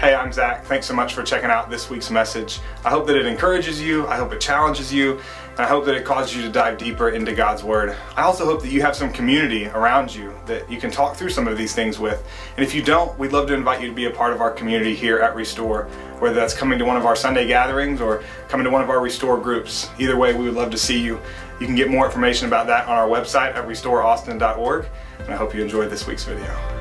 Hey, 0.00 0.14
I'm 0.14 0.32
Zach. 0.32 0.64
Thanks 0.64 0.86
so 0.86 0.94
much 0.94 1.12
for 1.12 1.22
checking 1.22 1.50
out 1.50 1.68
this 1.68 1.90
week's 1.90 2.10
message. 2.10 2.60
I 2.86 2.88
hope 2.88 3.06
that 3.06 3.16
it 3.16 3.26
encourages 3.26 3.82
you, 3.82 4.06
I 4.06 4.16
hope 4.16 4.32
it 4.32 4.40
challenges 4.40 4.90
you, 4.90 5.20
and 5.50 5.60
I 5.60 5.66
hope 5.66 5.84
that 5.84 5.94
it 5.94 6.06
causes 6.06 6.34
you 6.34 6.40
to 6.40 6.48
dive 6.48 6.78
deeper 6.78 7.10
into 7.10 7.34
God's 7.34 7.62
Word. 7.62 7.94
I 8.16 8.22
also 8.22 8.46
hope 8.46 8.62
that 8.62 8.70
you 8.70 8.80
have 8.80 8.96
some 8.96 9.12
community 9.12 9.66
around 9.66 10.14
you 10.14 10.34
that 10.46 10.72
you 10.72 10.80
can 10.80 10.90
talk 10.90 11.16
through 11.16 11.28
some 11.28 11.46
of 11.46 11.58
these 11.58 11.74
things 11.74 11.98
with. 11.98 12.26
And 12.56 12.64
if 12.64 12.74
you 12.74 12.80
don't, 12.80 13.16
we'd 13.18 13.32
love 13.32 13.46
to 13.48 13.52
invite 13.52 13.82
you 13.82 13.88
to 13.88 13.94
be 13.94 14.06
a 14.06 14.10
part 14.10 14.32
of 14.32 14.40
our 14.40 14.50
community 14.50 14.94
here 14.94 15.18
at 15.18 15.36
Restore, 15.36 15.84
whether 16.18 16.34
that's 16.34 16.54
coming 16.54 16.78
to 16.78 16.86
one 16.86 16.96
of 16.96 17.04
our 17.04 17.14
Sunday 17.14 17.46
gatherings 17.46 18.00
or 18.00 18.24
coming 18.48 18.64
to 18.64 18.70
one 18.70 18.80
of 18.80 18.88
our 18.88 19.00
Restore 19.00 19.36
groups. 19.36 19.90
Either 19.98 20.16
way, 20.16 20.32
we 20.32 20.46
would 20.46 20.54
love 20.54 20.70
to 20.70 20.78
see 20.78 20.98
you. 20.98 21.20
You 21.60 21.66
can 21.66 21.74
get 21.74 21.90
more 21.90 22.06
information 22.06 22.48
about 22.48 22.66
that 22.68 22.88
on 22.88 22.96
our 22.96 23.06
website 23.06 23.54
at 23.54 23.68
restoreaustin.org. 23.68 24.86
And 25.18 25.28
I 25.28 25.36
hope 25.36 25.54
you 25.54 25.62
enjoyed 25.62 25.90
this 25.90 26.06
week's 26.06 26.24
video. 26.24 26.79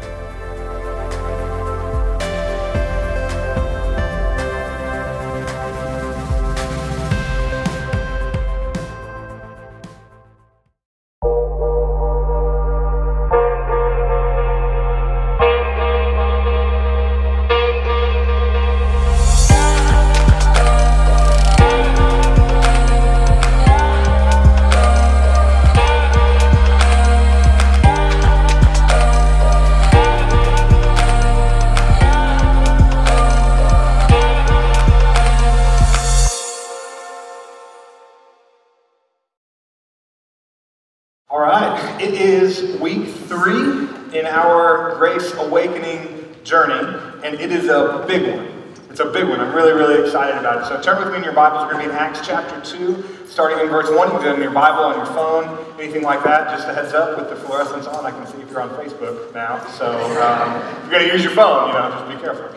All 41.39 41.45
right, 41.45 42.01
it 42.01 42.15
is 42.15 42.77
week 42.81 43.07
three 43.07 43.87
in 44.13 44.25
our 44.25 44.97
Grace 44.97 45.33
Awakening 45.35 46.35
journey, 46.43 46.99
and 47.23 47.33
it 47.33 47.49
is 47.53 47.69
a 47.69 48.03
big 48.05 48.35
one. 48.35 48.45
It's 48.89 48.99
a 48.99 49.05
big 49.05 49.23
one. 49.23 49.39
I'm 49.39 49.55
really, 49.55 49.71
really 49.71 50.03
excited 50.05 50.37
about 50.37 50.61
it. 50.61 50.67
So 50.67 50.81
turn 50.81 51.01
with 51.01 51.13
me 51.13 51.19
in 51.19 51.23
your 51.23 51.31
Bibles. 51.31 51.63
We're 51.63 51.71
going 51.71 51.85
to 51.85 51.91
be 51.91 51.95
in 51.95 51.97
Acts 51.97 52.27
chapter 52.27 52.59
2, 52.59 53.25
starting 53.25 53.57
in 53.59 53.69
verse 53.69 53.89
1. 53.89 54.09
You 54.09 54.13
can 54.15 54.21
do 54.21 54.31
it 54.31 54.35
in 54.35 54.41
your 54.41 54.51
Bible, 54.51 54.83
on 54.83 54.97
your 54.97 55.05
phone, 55.05 55.65
anything 55.79 56.03
like 56.03 56.25
that. 56.25 56.49
Just 56.49 56.67
a 56.67 56.73
heads 56.73 56.91
up 56.91 57.17
with 57.17 57.29
the 57.29 57.37
fluorescence 57.37 57.87
on. 57.87 58.05
I 58.05 58.11
can 58.11 58.27
see 58.27 58.41
if 58.41 58.49
you're 58.49 58.59
on 58.59 58.71
Facebook 58.71 59.33
now. 59.33 59.65
So 59.67 59.93
um, 60.21 60.57
if 60.57 60.81
you're 60.81 60.91
going 60.91 61.07
to 61.07 61.13
use 61.13 61.23
your 61.23 61.31
phone, 61.31 61.69
you 61.69 61.73
know, 61.73 61.89
just 61.89 62.17
be 62.17 62.21
careful. 62.21 62.49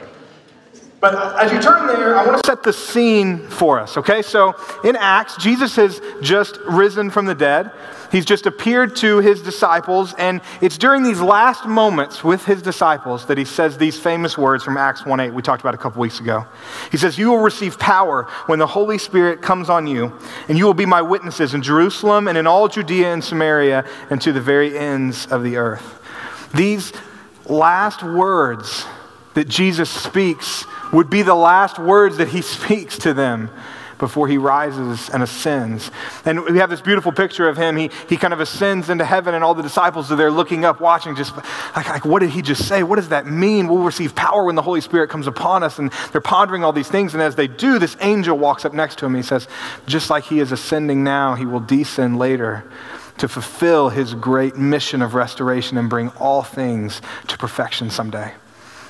But 1.03 1.37
as 1.43 1.51
you 1.51 1.61
turn 1.61 1.89
there, 1.89 2.17
I 2.17 2.25
want 2.25 2.41
to 2.41 2.47
set 2.47 2.63
the 2.63 2.73
scene 2.73 3.39
for 3.49 3.81
us, 3.81 3.97
okay? 3.97 4.23
So 4.23 4.55
in 4.85 4.95
Acts, 4.95 5.37
Jesus 5.37 5.75
has 5.75 6.01
just 6.21 6.59
risen 6.59 7.11
from 7.11 7.27
the 7.27 7.35
dead. 7.35 7.73
He's 8.13 8.27
just 8.27 8.45
appeared 8.45 8.95
to 8.97 9.21
his 9.21 9.41
disciples, 9.41 10.13
and 10.19 10.43
it's 10.61 10.77
during 10.77 11.03
these 11.03 11.23
last 11.23 11.65
moments 11.65 12.23
with 12.23 12.45
his 12.45 12.61
disciples 12.61 13.25
that 13.25 13.39
he 13.39 13.47
says 13.47 13.79
these 13.79 13.99
famous 13.99 14.37
words 14.37 14.63
from 14.63 14.77
Acts 14.77 15.07
1 15.07 15.19
8 15.19 15.31
we 15.33 15.41
talked 15.41 15.63
about 15.63 15.75
a 15.75 15.79
couple 15.79 16.03
weeks 16.03 16.21
ago. 16.21 16.45
He 16.91 16.99
says, 16.99 17.17
You 17.17 17.31
will 17.31 17.39
receive 17.39 17.79
power 17.79 18.25
when 18.47 18.59
the 18.59 18.67
Holy 18.67 18.99
Spirit 18.99 19.41
comes 19.41 19.71
on 19.71 19.87
you, 19.87 20.13
and 20.49 20.59
you 20.59 20.67
will 20.67 20.75
be 20.75 20.85
my 20.85 21.01
witnesses 21.01 21.55
in 21.55 21.63
Jerusalem 21.63 22.29
and 22.29 22.37
in 22.37 22.47
all 22.47 22.69
Judea 22.69 23.15
and 23.15 23.25
Samaria 23.25 23.89
and 24.11 24.21
to 24.21 24.31
the 24.31 24.43
very 24.43 24.77
ends 24.77 25.27
of 25.29 25.43
the 25.43 25.57
earth. 25.57 25.99
These 26.55 26.93
last 27.47 28.03
words 28.03 28.85
that 29.33 29.49
Jesus 29.49 29.89
speaks 29.89 30.67
would 30.93 31.09
be 31.09 31.23
the 31.23 31.35
last 31.35 31.79
words 31.79 32.19
that 32.19 32.29
he 32.29 32.43
speaks 32.43 32.99
to 32.99 33.15
them 33.15 33.51
before 34.03 34.27
he 34.27 34.37
rises 34.37 35.09
and 35.11 35.23
ascends. 35.23 35.93
And 36.25 36.45
we 36.45 36.59
have 36.59 36.69
this 36.69 36.81
beautiful 36.81 37.13
picture 37.13 37.49
of 37.49 37.57
him. 37.57 37.77
He, 37.77 37.89
he 38.09 38.17
kind 38.17 38.35
of 38.35 38.41
ascends 38.41 38.91
into 38.91 39.05
heaven, 39.05 39.33
and 39.33 39.45
all 39.45 39.55
the 39.55 39.63
disciples 39.63 40.11
are 40.11 40.17
there 40.17 40.33
looking 40.33 40.65
up, 40.65 40.81
watching, 40.81 41.15
just 41.15 41.37
like, 41.77 41.89
like, 41.89 42.05
what 42.05 42.19
did 42.19 42.31
he 42.31 42.43
just 42.43 42.67
say? 42.67 42.83
What 42.83 42.97
does 42.97 43.11
that 43.11 43.29
mean? 43.29 43.69
We'll 43.69 43.85
receive 43.85 44.17
power 44.17 44.43
when 44.43 44.57
the 44.57 44.63
Holy 44.63 44.81
Spirit 44.81 45.09
comes 45.09 45.29
upon 45.29 45.63
us. 45.63 45.79
And 45.79 45.93
they're 46.11 46.21
pondering 46.21 46.65
all 46.65 46.73
these 46.73 46.89
things. 46.89 47.15
And 47.15 47.23
as 47.23 47.37
they 47.37 47.47
do, 47.47 47.79
this 47.79 47.97
angel 48.01 48.37
walks 48.37 48.65
up 48.65 48.75
next 48.75 48.99
to 48.99 49.07
him. 49.07 49.15
He 49.15 49.23
says, 49.23 49.47
just 49.87 50.11
like 50.11 50.25
he 50.25 50.41
is 50.41 50.51
ascending 50.51 51.05
now, 51.05 51.37
he 51.37 51.47
will 51.47 51.61
descend 51.61 52.19
later 52.19 52.65
to 53.19 53.29
fulfill 53.29 53.89
his 53.91 54.15
great 54.15 54.57
mission 54.57 55.01
of 55.01 55.15
restoration 55.15 55.79
and 55.79 55.89
bring 55.89 56.09
all 56.19 56.43
things 56.43 57.01
to 57.29 57.39
perfection 57.39 57.89
someday. 57.89 58.33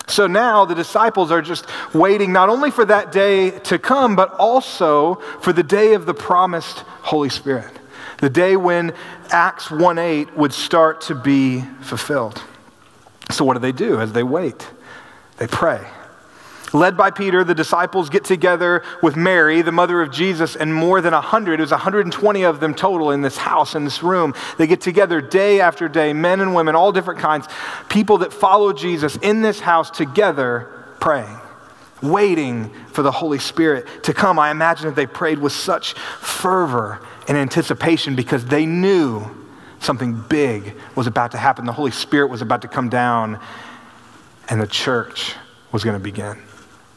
So 0.06 0.26
now 0.26 0.64
the 0.64 0.74
disciples 0.74 1.30
are 1.30 1.42
just 1.42 1.66
waiting 1.94 2.32
not 2.32 2.48
only 2.48 2.70
for 2.70 2.84
that 2.84 3.12
day 3.12 3.50
to 3.60 3.78
come, 3.78 4.16
but 4.16 4.32
also 4.34 5.16
for 5.40 5.52
the 5.52 5.62
day 5.62 5.94
of 5.94 6.06
the 6.06 6.14
promised 6.14 6.78
Holy 7.02 7.28
Spirit, 7.28 7.72
the 8.18 8.30
day 8.30 8.56
when 8.56 8.94
Acts 9.30 9.70
1 9.70 9.98
8 9.98 10.36
would 10.36 10.52
start 10.52 11.02
to 11.02 11.14
be 11.14 11.62
fulfilled. 11.80 12.42
So, 13.30 13.44
what 13.44 13.54
do 13.54 13.60
they 13.60 13.72
do 13.72 14.00
as 14.00 14.12
they 14.12 14.22
wait? 14.22 14.68
They 15.38 15.46
pray. 15.46 15.86
Led 16.72 16.96
by 16.96 17.10
Peter, 17.10 17.44
the 17.44 17.54
disciples 17.54 18.08
get 18.08 18.24
together 18.24 18.82
with 19.02 19.14
Mary, 19.14 19.60
the 19.60 19.72
mother 19.72 20.00
of 20.00 20.10
Jesus, 20.10 20.56
and 20.56 20.74
more 20.74 21.02
than 21.02 21.12
100, 21.12 21.60
it 21.60 21.62
was 21.62 21.70
120 21.70 22.42
of 22.44 22.60
them 22.60 22.74
total 22.74 23.10
in 23.10 23.20
this 23.20 23.36
house, 23.36 23.74
in 23.74 23.84
this 23.84 24.02
room. 24.02 24.34
They 24.56 24.66
get 24.66 24.80
together 24.80 25.20
day 25.20 25.60
after 25.60 25.88
day, 25.88 26.14
men 26.14 26.40
and 26.40 26.54
women, 26.54 26.74
all 26.74 26.90
different 26.90 27.20
kinds, 27.20 27.46
people 27.90 28.18
that 28.18 28.32
follow 28.32 28.72
Jesus 28.72 29.16
in 29.16 29.42
this 29.42 29.60
house 29.60 29.90
together 29.90 30.68
praying, 30.98 31.36
waiting 32.00 32.70
for 32.88 33.02
the 33.02 33.12
Holy 33.12 33.38
Spirit 33.38 34.04
to 34.04 34.14
come. 34.14 34.38
I 34.38 34.50
imagine 34.50 34.86
that 34.86 34.96
they 34.96 35.06
prayed 35.06 35.38
with 35.38 35.52
such 35.52 35.92
fervor 35.92 37.00
and 37.28 37.36
anticipation 37.36 38.16
because 38.16 38.46
they 38.46 38.64
knew 38.64 39.26
something 39.78 40.24
big 40.28 40.74
was 40.94 41.06
about 41.06 41.32
to 41.32 41.38
happen. 41.38 41.66
The 41.66 41.72
Holy 41.72 41.90
Spirit 41.90 42.28
was 42.28 42.40
about 42.40 42.62
to 42.62 42.68
come 42.68 42.88
down, 42.88 43.38
and 44.48 44.58
the 44.58 44.66
church 44.66 45.34
was 45.70 45.84
going 45.84 45.96
to 45.96 46.02
begin. 46.02 46.38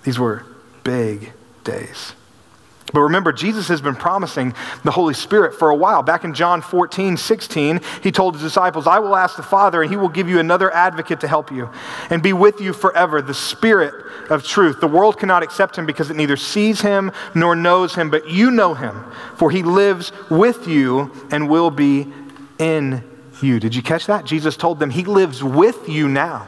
These 0.06 0.20
were 0.20 0.46
big 0.84 1.34
days. 1.64 2.14
But 2.94 3.02
remember, 3.02 3.34
Jesus 3.34 3.68
has 3.68 3.82
been 3.82 3.96
promising 3.96 4.54
the 4.84 4.92
Holy 4.92 5.16
Spirit 5.16 5.56
for 5.56 5.72
a 5.72 5.76
while. 5.76 6.04
Back 6.04 6.24
in 6.24 6.34
John 6.34 6.62
14, 6.62 7.18
16, 7.18 7.82
he 8.04 8.12
told 8.12 8.36
his 8.36 8.44
disciples, 8.44 8.86
I 8.86 9.00
will 9.00 9.16
ask 9.16 9.36
the 9.36 9.44
Father, 9.44 9.82
and 9.82 9.92
he 9.92 9.98
will 9.98 10.08
give 10.08 10.30
you 10.30 10.40
another 10.40 10.72
advocate 10.72 11.20
to 11.22 11.28
help 11.28 11.52
you 11.52 11.70
and 12.12 12.22
be 12.22 12.32
with 12.32 12.62
you 12.62 12.72
forever, 12.72 13.22
the 13.22 13.34
Spirit 13.34 13.94
of 14.30 14.46
truth. 14.46 14.80
The 14.80 14.88
world 14.88 15.20
cannot 15.20 15.42
accept 15.42 15.78
him 15.78 15.88
because 15.88 16.12
it 16.12 16.16
neither 16.16 16.38
sees 16.38 16.80
him 16.80 17.12
nor 17.34 17.56
knows 17.56 17.96
him, 17.96 18.12
but 18.12 18.30
you 18.30 18.52
know 18.52 18.76
him, 18.76 19.04
for 19.36 19.50
he 19.50 19.64
lives 19.64 20.12
with 20.30 20.68
you 20.68 21.12
and 21.32 21.50
will 21.50 21.72
be 21.72 22.08
in 22.60 23.04
you. 23.42 23.60
Did 23.60 23.76
you 23.76 23.82
catch 23.82 24.06
that? 24.06 24.26
Jesus 24.26 24.56
told 24.56 24.80
them, 24.80 24.92
He 24.92 25.04
lives 25.04 25.44
with 25.44 25.90
you 25.90 26.08
now. 26.08 26.48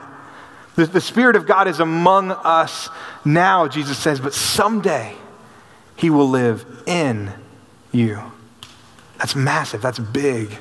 The, 0.78 0.86
the 0.86 1.02
Spirit 1.02 1.36
of 1.36 1.48
God 1.48 1.68
is 1.68 1.80
among 1.80 2.32
us 2.32 2.90
now, 3.26 3.68
Jesus 3.68 3.98
says, 3.98 4.20
but 4.20 4.34
someday 4.34 5.16
He 5.96 6.10
will 6.12 6.30
live 6.30 6.84
in 6.86 7.34
you. 7.92 8.22
That's 9.18 9.36
massive, 9.36 9.82
that's 9.82 9.98
big. 10.00 10.56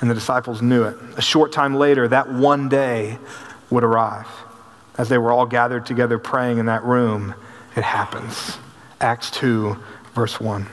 And 0.00 0.10
the 0.10 0.14
disciples 0.14 0.60
knew 0.60 0.82
it. 0.84 0.96
A 1.16 1.22
short 1.22 1.52
time 1.52 1.76
later, 1.76 2.08
that 2.08 2.30
one 2.30 2.68
day 2.68 3.18
would 3.70 3.84
arrive. 3.84 4.28
As 4.96 5.08
they 5.08 5.18
were 5.18 5.30
all 5.30 5.46
gathered 5.46 5.86
together 5.86 6.18
praying 6.18 6.58
in 6.58 6.66
that 6.66 6.82
room, 6.82 7.34
it 7.76 7.84
happens. 7.84 8.58
Acts 9.00 9.30
2, 9.30 9.76
verse 10.14 10.40
1. 10.40 10.66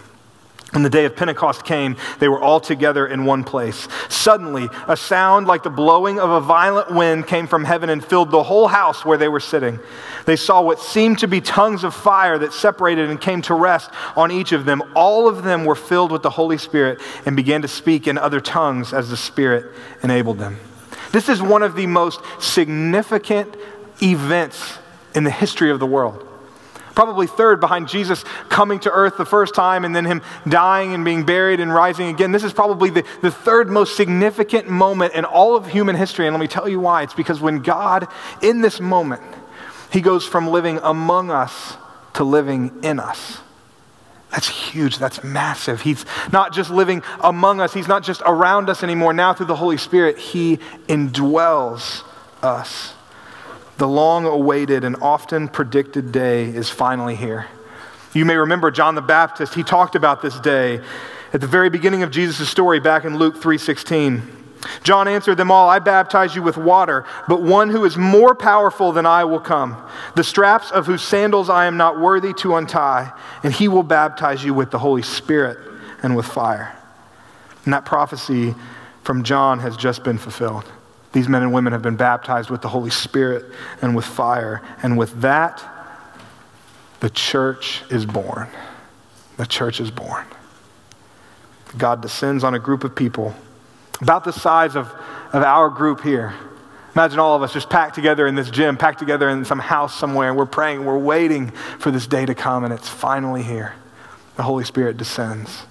When 0.75 0.83
the 0.83 0.89
day 0.89 1.05
of 1.05 1.15
Pentecost 1.15 1.63
came, 1.63 1.95
they 2.19 2.27
were 2.27 2.41
all 2.41 2.59
together 2.59 3.07
in 3.07 3.23
one 3.23 3.45
place. 3.45 3.87
Suddenly, 4.09 4.67
a 4.89 4.97
sound 4.97 5.47
like 5.47 5.63
the 5.63 5.69
blowing 5.69 6.19
of 6.19 6.29
a 6.29 6.41
violent 6.41 6.91
wind 6.91 7.27
came 7.27 7.47
from 7.47 7.63
heaven 7.63 7.89
and 7.89 8.03
filled 8.03 8.29
the 8.29 8.43
whole 8.43 8.67
house 8.67 9.05
where 9.05 9.17
they 9.17 9.29
were 9.29 9.39
sitting. 9.39 9.79
They 10.25 10.35
saw 10.35 10.61
what 10.61 10.81
seemed 10.81 11.19
to 11.19 11.29
be 11.29 11.39
tongues 11.39 11.85
of 11.85 11.95
fire 11.95 12.37
that 12.39 12.51
separated 12.51 13.09
and 13.09 13.21
came 13.21 13.41
to 13.43 13.53
rest 13.53 13.89
on 14.17 14.33
each 14.33 14.51
of 14.51 14.65
them. 14.65 14.83
All 14.95 15.29
of 15.29 15.43
them 15.43 15.63
were 15.63 15.75
filled 15.75 16.11
with 16.11 16.23
the 16.23 16.29
Holy 16.31 16.57
Spirit 16.57 16.99
and 17.25 17.37
began 17.37 17.61
to 17.61 17.69
speak 17.69 18.05
in 18.05 18.17
other 18.17 18.41
tongues 18.41 18.91
as 18.91 19.09
the 19.09 19.15
Spirit 19.15 19.71
enabled 20.03 20.39
them. 20.39 20.59
This 21.13 21.29
is 21.29 21.41
one 21.41 21.63
of 21.63 21.77
the 21.77 21.87
most 21.87 22.19
significant 22.39 23.55
events 24.03 24.77
in 25.13 25.23
the 25.23 25.31
history 25.31 25.71
of 25.71 25.79
the 25.79 25.87
world. 25.87 26.27
Probably 26.95 27.27
third 27.27 27.59
behind 27.59 27.89
Jesus 27.89 28.23
coming 28.49 28.79
to 28.79 28.91
earth 28.91 29.17
the 29.17 29.25
first 29.25 29.53
time 29.53 29.83
and 29.83 29.95
then 29.95 30.05
him 30.05 30.21
dying 30.47 30.93
and 30.93 31.03
being 31.03 31.25
buried 31.25 31.59
and 31.59 31.73
rising 31.73 32.07
again. 32.07 32.31
This 32.31 32.43
is 32.43 32.53
probably 32.53 32.89
the, 32.89 33.05
the 33.21 33.31
third 33.31 33.69
most 33.69 33.97
significant 33.97 34.69
moment 34.69 35.13
in 35.13 35.25
all 35.25 35.55
of 35.55 35.67
human 35.67 35.95
history. 35.95 36.25
And 36.25 36.33
let 36.33 36.39
me 36.39 36.47
tell 36.47 36.69
you 36.69 36.79
why. 36.79 37.03
It's 37.03 37.13
because 37.13 37.41
when 37.41 37.59
God, 37.59 38.07
in 38.41 38.61
this 38.61 38.79
moment, 38.79 39.21
he 39.91 40.01
goes 40.01 40.25
from 40.25 40.47
living 40.47 40.79
among 40.81 41.29
us 41.29 41.75
to 42.13 42.23
living 42.23 42.71
in 42.81 42.99
us. 42.99 43.39
That's 44.31 44.49
huge. 44.49 44.97
That's 44.97 45.23
massive. 45.23 45.81
He's 45.81 46.05
not 46.31 46.53
just 46.53 46.69
living 46.69 47.03
among 47.21 47.61
us, 47.61 47.73
He's 47.73 47.87
not 47.87 48.03
just 48.03 48.21
around 48.25 48.69
us 48.69 48.83
anymore. 48.83 49.13
Now, 49.13 49.33
through 49.33 49.45
the 49.45 49.55
Holy 49.55 49.77
Spirit, 49.77 50.17
He 50.17 50.57
indwells 50.87 52.03
us. 52.41 52.94
The 53.77 53.87
long 53.87 54.25
awaited 54.25 54.83
and 54.83 54.95
often 55.01 55.47
predicted 55.47 56.11
day 56.11 56.45
is 56.45 56.69
finally 56.69 57.15
here. 57.15 57.47
You 58.13 58.23
may 58.23 58.37
remember 58.37 58.71
John 58.71 58.95
the 58.95 59.01
Baptist, 59.01 59.53
he 59.53 59.63
talked 59.63 59.95
about 59.95 60.21
this 60.21 60.39
day 60.39 60.79
at 61.33 61.41
the 61.41 61.47
very 61.47 61.69
beginning 61.69 62.01
of 62.01 62.11
Jesus' 62.11 62.49
story 62.49 62.79
back 62.79 63.03
in 63.03 63.17
Luke 63.17 63.41
3:16. 63.41 64.21
John 64.83 65.07
answered 65.07 65.35
them 65.35 65.51
all, 65.51 65.69
I 65.69 65.79
baptize 65.79 66.35
you 66.35 66.41
with 66.41 66.57
water, 66.57 67.05
but 67.27 67.41
one 67.41 67.69
who 67.69 67.85
is 67.85 67.97
more 67.97 68.33
powerful 68.33 68.91
than 68.91 69.05
I 69.05 69.25
will 69.25 69.39
come, 69.39 69.77
the 70.15 70.23
straps 70.23 70.71
of 70.71 70.87
whose 70.87 71.01
sandals 71.01 71.49
I 71.49 71.65
am 71.65 71.77
not 71.77 71.99
worthy 71.99 72.33
to 72.35 72.55
untie, 72.55 73.11
and 73.43 73.53
he 73.53 73.67
will 73.67 73.83
baptize 73.83 74.43
you 74.43 74.53
with 74.53 74.71
the 74.71 74.79
Holy 74.79 75.03
Spirit 75.03 75.57
and 76.01 76.15
with 76.15 76.25
fire. 76.25 76.73
And 77.65 77.73
that 77.73 77.85
prophecy 77.85 78.55
from 79.03 79.23
John 79.23 79.59
has 79.59 79.77
just 79.77 80.03
been 80.03 80.17
fulfilled. 80.17 80.65
These 81.15 81.29
men 81.29 81.43
and 81.43 81.53
women 81.53 81.71
have 81.71 81.81
been 81.81 81.95
baptized 81.95 82.49
with 82.49 82.61
the 82.61 82.67
Holy 82.67 82.89
Spirit 82.89 83.45
and 83.81 83.95
with 83.95 84.03
fire. 84.03 84.61
And 84.83 84.97
with 84.97 85.21
that, 85.21 85.63
the 86.99 87.09
church 87.09 87.83
is 87.89 88.05
born. 88.05 88.49
The 89.37 89.45
church 89.45 89.79
is 89.79 89.89
born. 89.89 90.25
God 91.77 92.01
descends 92.01 92.43
on 92.43 92.53
a 92.53 92.59
group 92.59 92.83
of 92.83 92.97
people 92.97 93.33
about 94.01 94.25
the 94.25 94.33
size 94.33 94.75
of, 94.75 94.87
of 95.31 95.41
our 95.41 95.69
group 95.69 96.01
here. 96.01 96.33
Imagine 96.95 97.19
all 97.19 97.37
of 97.37 97.41
us 97.41 97.53
just 97.53 97.69
packed 97.69 97.95
together 97.95 98.27
in 98.27 98.35
this 98.35 98.49
gym, 98.49 98.75
packed 98.75 98.99
together 98.99 99.29
in 99.29 99.45
some 99.45 99.59
house 99.59 99.95
somewhere, 99.95 100.27
and 100.27 100.37
we're 100.37 100.45
praying, 100.45 100.83
we're 100.83 100.97
waiting 100.97 101.51
for 101.79 101.91
this 101.91 102.07
day 102.07 102.25
to 102.25 102.35
come, 102.35 102.65
and 102.65 102.73
it's 102.73 102.89
finally 102.89 103.41
here. 103.41 103.73
The 104.35 104.43
Holy 104.43 104.65
Spirit 104.65 104.97
descends. 104.97 105.63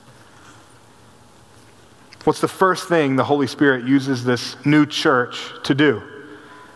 What's 2.24 2.40
the 2.40 2.48
first 2.48 2.88
thing 2.88 3.16
the 3.16 3.24
Holy 3.24 3.46
Spirit 3.46 3.84
uses 3.84 4.24
this 4.24 4.56
new 4.64 4.86
church 4.86 5.52
to 5.64 5.74
do? 5.74 6.02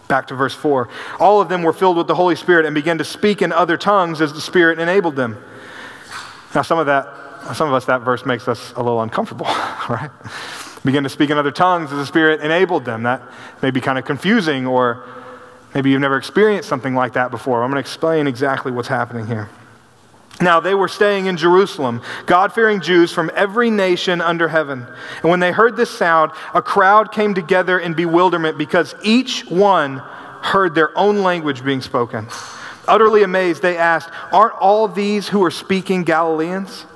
Back 0.06 0.26
to 0.28 0.34
verse 0.34 0.54
4. 0.54 0.88
All 1.18 1.40
of 1.40 1.48
them 1.48 1.62
were 1.62 1.72
filled 1.72 1.96
with 1.96 2.06
the 2.06 2.14
Holy 2.14 2.36
Spirit 2.36 2.66
and 2.66 2.74
began 2.74 2.98
to 2.98 3.04
speak 3.04 3.42
in 3.42 3.52
other 3.52 3.76
tongues 3.76 4.20
as 4.20 4.32
the 4.32 4.40
Spirit 4.40 4.78
enabled 4.78 5.16
them. 5.16 5.42
Now, 6.54 6.62
some 6.62 6.78
of 6.78 6.86
that, 6.86 7.06
some 7.54 7.68
of 7.68 7.74
us, 7.74 7.86
that 7.86 8.02
verse 8.02 8.26
makes 8.26 8.46
us 8.46 8.72
a 8.76 8.82
little 8.82 9.02
uncomfortable, 9.02 9.46
right? 9.88 10.10
Begin 10.84 11.02
to 11.04 11.10
speak 11.10 11.30
in 11.30 11.38
other 11.38 11.50
tongues 11.50 11.92
as 11.92 11.98
the 11.98 12.06
Spirit 12.06 12.40
enabled 12.40 12.84
them. 12.84 13.02
That 13.02 13.22
may 13.62 13.70
be 13.70 13.80
kind 13.80 13.98
of 13.98 14.04
confusing, 14.04 14.66
or 14.66 15.04
maybe 15.74 15.90
you've 15.90 16.00
never 16.00 16.16
experienced 16.16 16.68
something 16.68 16.94
like 16.94 17.14
that 17.14 17.30
before. 17.30 17.62
I'm 17.62 17.70
going 17.70 17.82
to 17.82 17.86
explain 17.88 18.26
exactly 18.26 18.72
what's 18.72 18.88
happening 18.88 19.26
here. 19.26 19.48
Now, 20.40 20.60
they 20.60 20.74
were 20.74 20.88
staying 20.88 21.26
in 21.26 21.36
Jerusalem, 21.36 22.00
God 22.26 22.52
fearing 22.52 22.80
Jews 22.80 23.12
from 23.12 23.30
every 23.34 23.70
nation 23.70 24.20
under 24.20 24.46
heaven. 24.48 24.86
And 25.22 25.30
when 25.30 25.40
they 25.40 25.50
heard 25.50 25.76
this 25.76 25.90
sound, 25.90 26.30
a 26.54 26.62
crowd 26.62 27.10
came 27.10 27.34
together 27.34 27.78
in 27.78 27.94
bewilderment 27.94 28.56
because 28.56 28.94
each 29.02 29.44
one 29.46 29.98
heard 29.98 30.76
their 30.76 30.96
own 30.96 31.22
language 31.22 31.64
being 31.64 31.80
spoken. 31.80 32.28
Utterly 32.86 33.24
amazed, 33.24 33.62
they 33.62 33.76
asked, 33.76 34.10
Aren't 34.32 34.54
all 34.54 34.86
these 34.86 35.28
who 35.28 35.44
are 35.44 35.50
speaking 35.50 36.04
Galileans? 36.04 36.86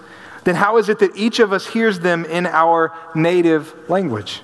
Then 0.45 0.55
how 0.55 0.79
is 0.79 0.89
it 0.89 1.01
that 1.01 1.17
each 1.17 1.41
of 1.41 1.53
us 1.53 1.67
hears 1.67 2.01
them 2.01 2.25
in 2.25 2.47
our 2.47 2.93
native 3.15 3.75
language? 3.89 4.41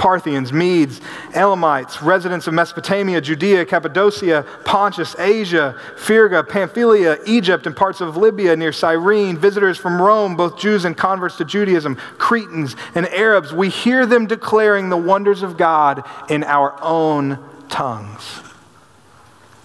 Parthians, 0.00 0.50
Medes, 0.50 0.98
Elamites, 1.34 2.00
residents 2.00 2.46
of 2.46 2.54
Mesopotamia, 2.54 3.20
Judea, 3.20 3.66
Cappadocia, 3.66 4.46
Pontus, 4.64 5.14
Asia, 5.18 5.78
Phrygia, 5.98 6.42
Pamphylia, 6.42 7.18
Egypt, 7.26 7.66
and 7.66 7.76
parts 7.76 8.00
of 8.00 8.16
Libya 8.16 8.56
near 8.56 8.72
Cyrene, 8.72 9.36
visitors 9.36 9.76
from 9.76 10.00
Rome, 10.00 10.36
both 10.36 10.58
Jews 10.58 10.86
and 10.86 10.96
converts 10.96 11.36
to 11.36 11.44
Judaism, 11.44 11.96
Cretans 12.16 12.76
and 12.94 13.06
Arabs, 13.08 13.52
we 13.52 13.68
hear 13.68 14.06
them 14.06 14.26
declaring 14.26 14.88
the 14.88 14.96
wonders 14.96 15.42
of 15.42 15.58
God 15.58 16.02
in 16.30 16.44
our 16.44 16.82
own 16.82 17.38
tongues. 17.68 18.40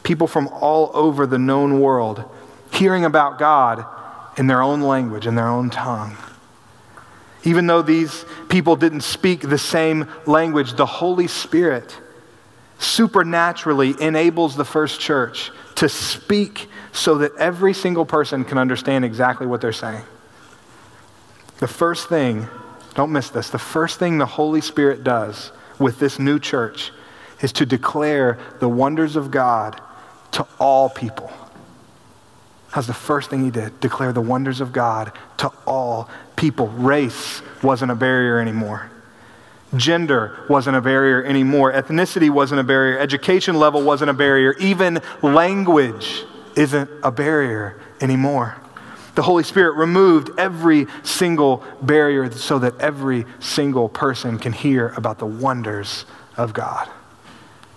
People 0.03 0.27
from 0.27 0.49
all 0.49 0.91
over 0.93 1.25
the 1.25 1.39
known 1.39 1.79
world 1.79 2.29
hearing 2.73 3.05
about 3.05 3.39
God 3.39 3.85
in 4.37 4.47
their 4.47 4.61
own 4.61 4.81
language, 4.81 5.27
in 5.27 5.35
their 5.35 5.47
own 5.47 5.69
tongue. 5.69 6.17
Even 7.45 7.67
though 7.67 7.81
these 7.81 8.25
people 8.49 8.75
didn't 8.75 9.01
speak 9.01 9.41
the 9.41 9.57
same 9.57 10.07
language, 10.25 10.73
the 10.73 10.85
Holy 10.85 11.27
Spirit 11.27 11.95
supernaturally 12.79 13.93
enables 14.01 14.55
the 14.55 14.65
first 14.65 14.99
church 14.99 15.51
to 15.75 15.87
speak 15.87 16.67
so 16.91 17.19
that 17.19 17.35
every 17.37 17.73
single 17.73 18.05
person 18.05 18.43
can 18.43 18.57
understand 18.57 19.05
exactly 19.05 19.47
what 19.47 19.61
they're 19.61 19.71
saying. 19.71 20.03
The 21.59 21.67
first 21.67 22.09
thing, 22.09 22.47
don't 22.95 23.11
miss 23.11 23.29
this, 23.29 23.49
the 23.49 23.59
first 23.59 23.99
thing 23.99 24.17
the 24.17 24.25
Holy 24.25 24.61
Spirit 24.61 25.03
does 25.03 25.51
with 25.79 25.99
this 25.99 26.19
new 26.19 26.39
church 26.39 26.91
is 27.41 27.51
to 27.53 27.65
declare 27.65 28.37
the 28.59 28.69
wonders 28.69 29.15
of 29.15 29.31
God 29.31 29.79
to 30.31 30.47
all 30.59 30.89
people. 30.89 31.31
That's 32.73 32.87
the 32.87 32.93
first 32.93 33.29
thing 33.29 33.43
he 33.43 33.51
did 33.51 33.79
declare 33.79 34.11
the 34.11 34.21
wonders 34.21 34.59
of 34.59 34.73
God 34.73 35.13
to 35.37 35.49
all 35.65 36.09
people. 36.35 36.67
Race 36.67 37.41
wasn't 37.63 37.91
a 37.91 37.95
barrier 37.95 38.39
anymore. 38.39 38.89
Gender 39.75 40.37
wasn't 40.49 40.77
a 40.77 40.81
barrier 40.81 41.23
anymore. 41.23 41.73
Ethnicity 41.73 42.29
wasn't 42.29 42.59
a 42.61 42.63
barrier. 42.63 42.97
Education 42.99 43.57
level 43.57 43.81
wasn't 43.81 44.09
a 44.09 44.13
barrier. 44.13 44.53
Even 44.59 45.01
language 45.21 46.23
isn't 46.55 46.89
a 47.03 47.11
barrier 47.11 47.79
anymore. 47.99 48.55
The 49.15 49.23
Holy 49.23 49.43
Spirit 49.43 49.77
removed 49.77 50.29
every 50.37 50.87
single 51.03 51.63
barrier 51.81 52.29
so 52.31 52.59
that 52.59 52.79
every 52.79 53.25
single 53.39 53.89
person 53.89 54.37
can 54.39 54.53
hear 54.53 54.89
about 54.97 55.19
the 55.19 55.25
wonders 55.25 56.05
of 56.37 56.53
God. 56.53 56.89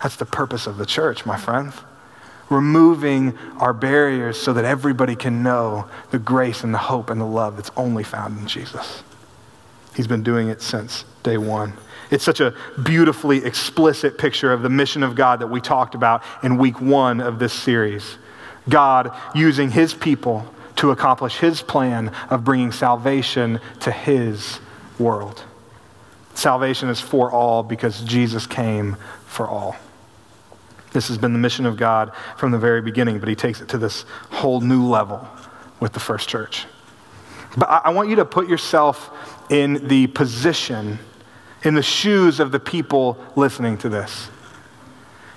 That's 0.01 0.17
the 0.17 0.25
purpose 0.25 0.67
of 0.67 0.77
the 0.77 0.85
church, 0.85 1.25
my 1.25 1.37
friends 1.37 1.75
removing 2.49 3.37
our 3.57 3.73
barriers 3.73 4.39
so 4.39 4.53
that 4.53 4.65
everybody 4.65 5.15
can 5.15 5.43
know 5.43 5.87
the 6.11 6.19
grace 6.19 6.63
and 6.63 6.73
the 6.73 6.79
hope 6.79 7.09
and 7.09 7.21
the 7.21 7.25
love 7.25 7.55
that's 7.55 7.71
only 7.77 8.03
found 8.03 8.37
in 8.39 8.47
Jesus. 8.47 9.03
He's 9.95 10.07
been 10.07 10.23
doing 10.23 10.49
it 10.49 10.61
since 10.61 11.05
day 11.23 11.37
one. 11.37 11.73
It's 12.11 12.23
such 12.23 12.39
a 12.39 12.55
beautifully 12.83 13.45
explicit 13.45 14.17
picture 14.17 14.51
of 14.51 14.61
the 14.61 14.69
mission 14.69 15.03
of 15.03 15.15
God 15.15 15.39
that 15.39 15.47
we 15.47 15.61
talked 15.61 15.93
about 15.93 16.23
in 16.41 16.57
week 16.57 16.81
one 16.81 17.21
of 17.21 17.37
this 17.37 17.53
series. 17.53 18.17
God 18.67 19.15
using 19.35 19.69
his 19.69 19.93
people 19.93 20.45
to 20.77 20.91
accomplish 20.91 21.37
his 21.37 21.61
plan 21.61 22.09
of 22.29 22.43
bringing 22.43 22.71
salvation 22.71 23.59
to 23.81 23.91
his 23.91 24.59
world. 24.97 25.43
Salvation 26.33 26.89
is 26.89 27.01
for 27.01 27.31
all 27.31 27.63
because 27.63 28.01
Jesus 28.01 28.47
came 28.47 28.95
for 29.25 29.47
all. 29.47 29.75
This 30.91 31.07
has 31.07 31.17
been 31.17 31.33
the 31.33 31.39
mission 31.39 31.65
of 31.65 31.77
God 31.77 32.11
from 32.37 32.51
the 32.51 32.57
very 32.57 32.81
beginning, 32.81 33.19
but 33.19 33.29
he 33.29 33.35
takes 33.35 33.61
it 33.61 33.69
to 33.69 33.77
this 33.77 34.05
whole 34.31 34.61
new 34.61 34.85
level 34.85 35.27
with 35.79 35.93
the 35.93 35.99
first 35.99 36.27
church. 36.27 36.65
But 37.57 37.67
I 37.69 37.89
want 37.91 38.09
you 38.09 38.15
to 38.17 38.25
put 38.25 38.47
yourself 38.47 39.11
in 39.49 39.87
the 39.87 40.07
position, 40.07 40.99
in 41.63 41.75
the 41.75 41.83
shoes 41.83 42.39
of 42.39 42.51
the 42.51 42.59
people 42.59 43.17
listening 43.35 43.77
to 43.79 43.89
this. 43.89 44.29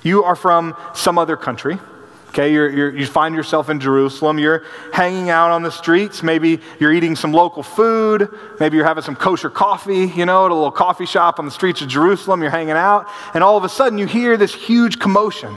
You 0.03 0.25
are 0.25 0.37
from 0.37 0.76
some 0.95 1.19
other 1.19 1.37
country. 1.37 1.79
Okay, 2.33 2.51
you're, 2.51 2.71
you're, 2.71 2.97
you 2.97 3.05
find 3.05 3.35
yourself 3.35 3.69
in 3.69 3.79
Jerusalem. 3.79 4.39
You're 4.39 4.65
hanging 4.91 5.29
out 5.29 5.51
on 5.51 5.62
the 5.62 5.71
streets. 5.71 6.23
Maybe 6.23 6.61
you're 6.81 6.91
eating 6.91 7.15
some 7.15 7.31
local 7.31 7.62
food. 7.62 8.27
Maybe 8.59 8.79
you're 8.79 8.87
having 8.87 9.03
some 9.03 9.17
kosher 9.17 9.51
coffee, 9.51 10.07
you 10.07 10.25
know, 10.25 10.47
at 10.47 10.51
a 10.51 10.55
little 10.55 10.71
coffee 10.71 11.05
shop 11.05 11.39
on 11.39 11.45
the 11.45 11.51
streets 11.51 11.83
of 11.83 11.89
Jerusalem. 11.89 12.41
You're 12.41 12.51
hanging 12.51 12.71
out. 12.71 13.07
And 13.35 13.45
all 13.45 13.59
of 13.59 13.65
a 13.65 13.69
sudden, 13.69 13.99
you 13.99 14.07
hear 14.07 14.39
this 14.39 14.55
huge 14.55 14.99
commotion. 14.99 15.55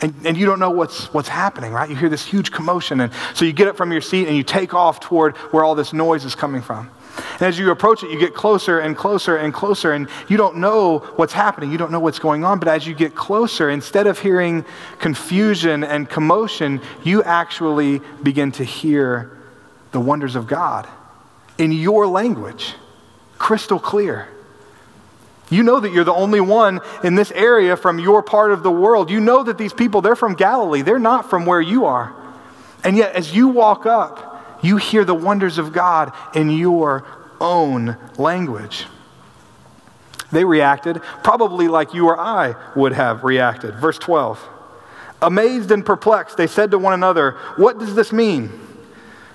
And, 0.00 0.14
and 0.24 0.36
you 0.36 0.46
don't 0.46 0.60
know 0.60 0.70
what's, 0.70 1.12
what's 1.12 1.28
happening, 1.28 1.72
right? 1.72 1.90
You 1.90 1.96
hear 1.96 2.08
this 2.08 2.24
huge 2.24 2.52
commotion. 2.52 3.00
And 3.00 3.12
so 3.34 3.44
you 3.44 3.52
get 3.52 3.66
up 3.66 3.76
from 3.76 3.90
your 3.90 4.02
seat 4.02 4.28
and 4.28 4.36
you 4.36 4.44
take 4.44 4.74
off 4.74 5.00
toward 5.00 5.36
where 5.36 5.64
all 5.64 5.74
this 5.74 5.92
noise 5.92 6.24
is 6.24 6.36
coming 6.36 6.62
from. 6.62 6.92
And 7.16 7.42
as 7.42 7.58
you 7.58 7.70
approach 7.70 8.02
it, 8.02 8.10
you 8.10 8.18
get 8.18 8.34
closer 8.34 8.78
and 8.78 8.96
closer 8.96 9.36
and 9.36 9.52
closer, 9.52 9.92
and 9.92 10.08
you 10.28 10.36
don't 10.36 10.56
know 10.56 10.98
what's 11.16 11.32
happening. 11.32 11.70
You 11.70 11.78
don't 11.78 11.92
know 11.92 12.00
what's 12.00 12.18
going 12.18 12.44
on. 12.44 12.58
But 12.58 12.68
as 12.68 12.86
you 12.86 12.94
get 12.94 13.14
closer, 13.14 13.70
instead 13.70 14.06
of 14.06 14.18
hearing 14.18 14.64
confusion 14.98 15.84
and 15.84 16.08
commotion, 16.08 16.80
you 17.04 17.22
actually 17.22 18.00
begin 18.22 18.52
to 18.52 18.64
hear 18.64 19.36
the 19.92 20.00
wonders 20.00 20.36
of 20.36 20.46
God 20.46 20.88
in 21.58 21.72
your 21.72 22.06
language, 22.06 22.74
crystal 23.38 23.78
clear. 23.78 24.28
You 25.50 25.62
know 25.62 25.80
that 25.80 25.92
you're 25.92 26.04
the 26.04 26.14
only 26.14 26.40
one 26.40 26.80
in 27.04 27.14
this 27.14 27.30
area 27.32 27.76
from 27.76 27.98
your 27.98 28.22
part 28.22 28.52
of 28.52 28.62
the 28.62 28.70
world. 28.70 29.10
You 29.10 29.20
know 29.20 29.42
that 29.42 29.58
these 29.58 29.74
people, 29.74 30.00
they're 30.00 30.16
from 30.16 30.34
Galilee. 30.34 30.80
They're 30.80 30.98
not 30.98 31.28
from 31.28 31.44
where 31.44 31.60
you 31.60 31.84
are. 31.84 32.14
And 32.82 32.96
yet, 32.96 33.14
as 33.14 33.34
you 33.34 33.48
walk 33.48 33.84
up, 33.84 34.31
you 34.62 34.76
hear 34.76 35.04
the 35.04 35.14
wonders 35.14 35.58
of 35.58 35.72
God 35.72 36.12
in 36.34 36.50
your 36.50 37.04
own 37.40 37.96
language. 38.16 38.86
They 40.30 40.44
reacted 40.44 41.02
probably 41.22 41.68
like 41.68 41.92
you 41.92 42.06
or 42.06 42.18
I 42.18 42.54
would 42.74 42.92
have 42.92 43.24
reacted. 43.24 43.74
Verse 43.74 43.98
12. 43.98 44.48
Amazed 45.20 45.70
and 45.70 45.84
perplexed, 45.84 46.36
they 46.36 46.46
said 46.46 46.70
to 46.70 46.78
one 46.78 46.94
another, 46.94 47.32
What 47.56 47.78
does 47.78 47.94
this 47.94 48.12
mean? 48.12 48.50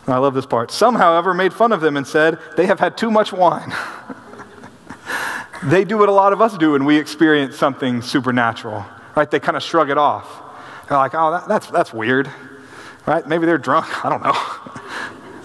And 0.05 0.13
I 0.13 0.17
love 0.17 0.34
this 0.34 0.46
part. 0.46 0.72
Some, 0.72 0.96
however, 0.96 1.34
made 1.34 1.53
fun 1.53 1.72
of 1.72 1.81
them 1.81 1.98
and 1.98 2.07
said, 2.07 2.39
They 2.55 2.65
have 2.65 2.79
had 2.79 2.98
too 2.98 3.12
much 3.12 3.31
wine. 3.31 3.74
they 5.63 5.86
do 5.86 5.98
what 5.98 6.10
a 6.10 6.13
lot 6.13 6.34
of 6.34 6.41
us 6.41 6.57
do 6.57 6.72
when 6.72 6.86
we 6.86 6.98
experience 6.98 7.55
something 7.55 8.01
supernatural 8.01 8.86
right? 9.17 9.29
They 9.29 9.39
kind 9.39 9.57
of 9.57 9.63
shrug 9.63 9.89
it 9.89 9.98
off. 9.98 10.43
They're 10.88 10.98
like, 10.98 11.15
oh, 11.15 11.31
that, 11.31 11.48
that's, 11.48 11.67
that's 11.67 11.91
weird, 11.91 12.29
right? 13.05 13.27
Maybe 13.27 13.48
they're 13.48 13.57
drunk. 13.57 14.05
I 14.05 14.10
don't 14.10 14.24
know. 14.24 14.38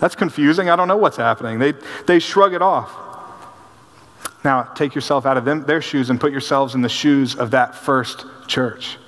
That's 0.03 0.17
confusing. 0.17 0.69
I 0.69 0.75
don't 0.75 0.89
know 0.89 0.97
what's 0.97 1.17
happening. 1.17 1.61
They, 1.61 1.75
they 2.09 2.19
shrug 2.19 2.55
it 2.55 2.61
off. 2.61 2.93
Now, 4.43 4.65
take 4.65 4.97
yourself 4.97 5.27
out 5.27 5.37
of 5.37 5.45
them, 5.45 5.63
their 5.63 5.81
shoes 5.81 6.11
and 6.11 6.21
put 6.21 6.33
yourselves 6.33 6.75
in 6.75 6.83
the 6.83 6.89
shoes 6.89 7.37
of 7.37 7.53
that 7.53 7.77
first 7.77 8.27
church. 8.49 8.99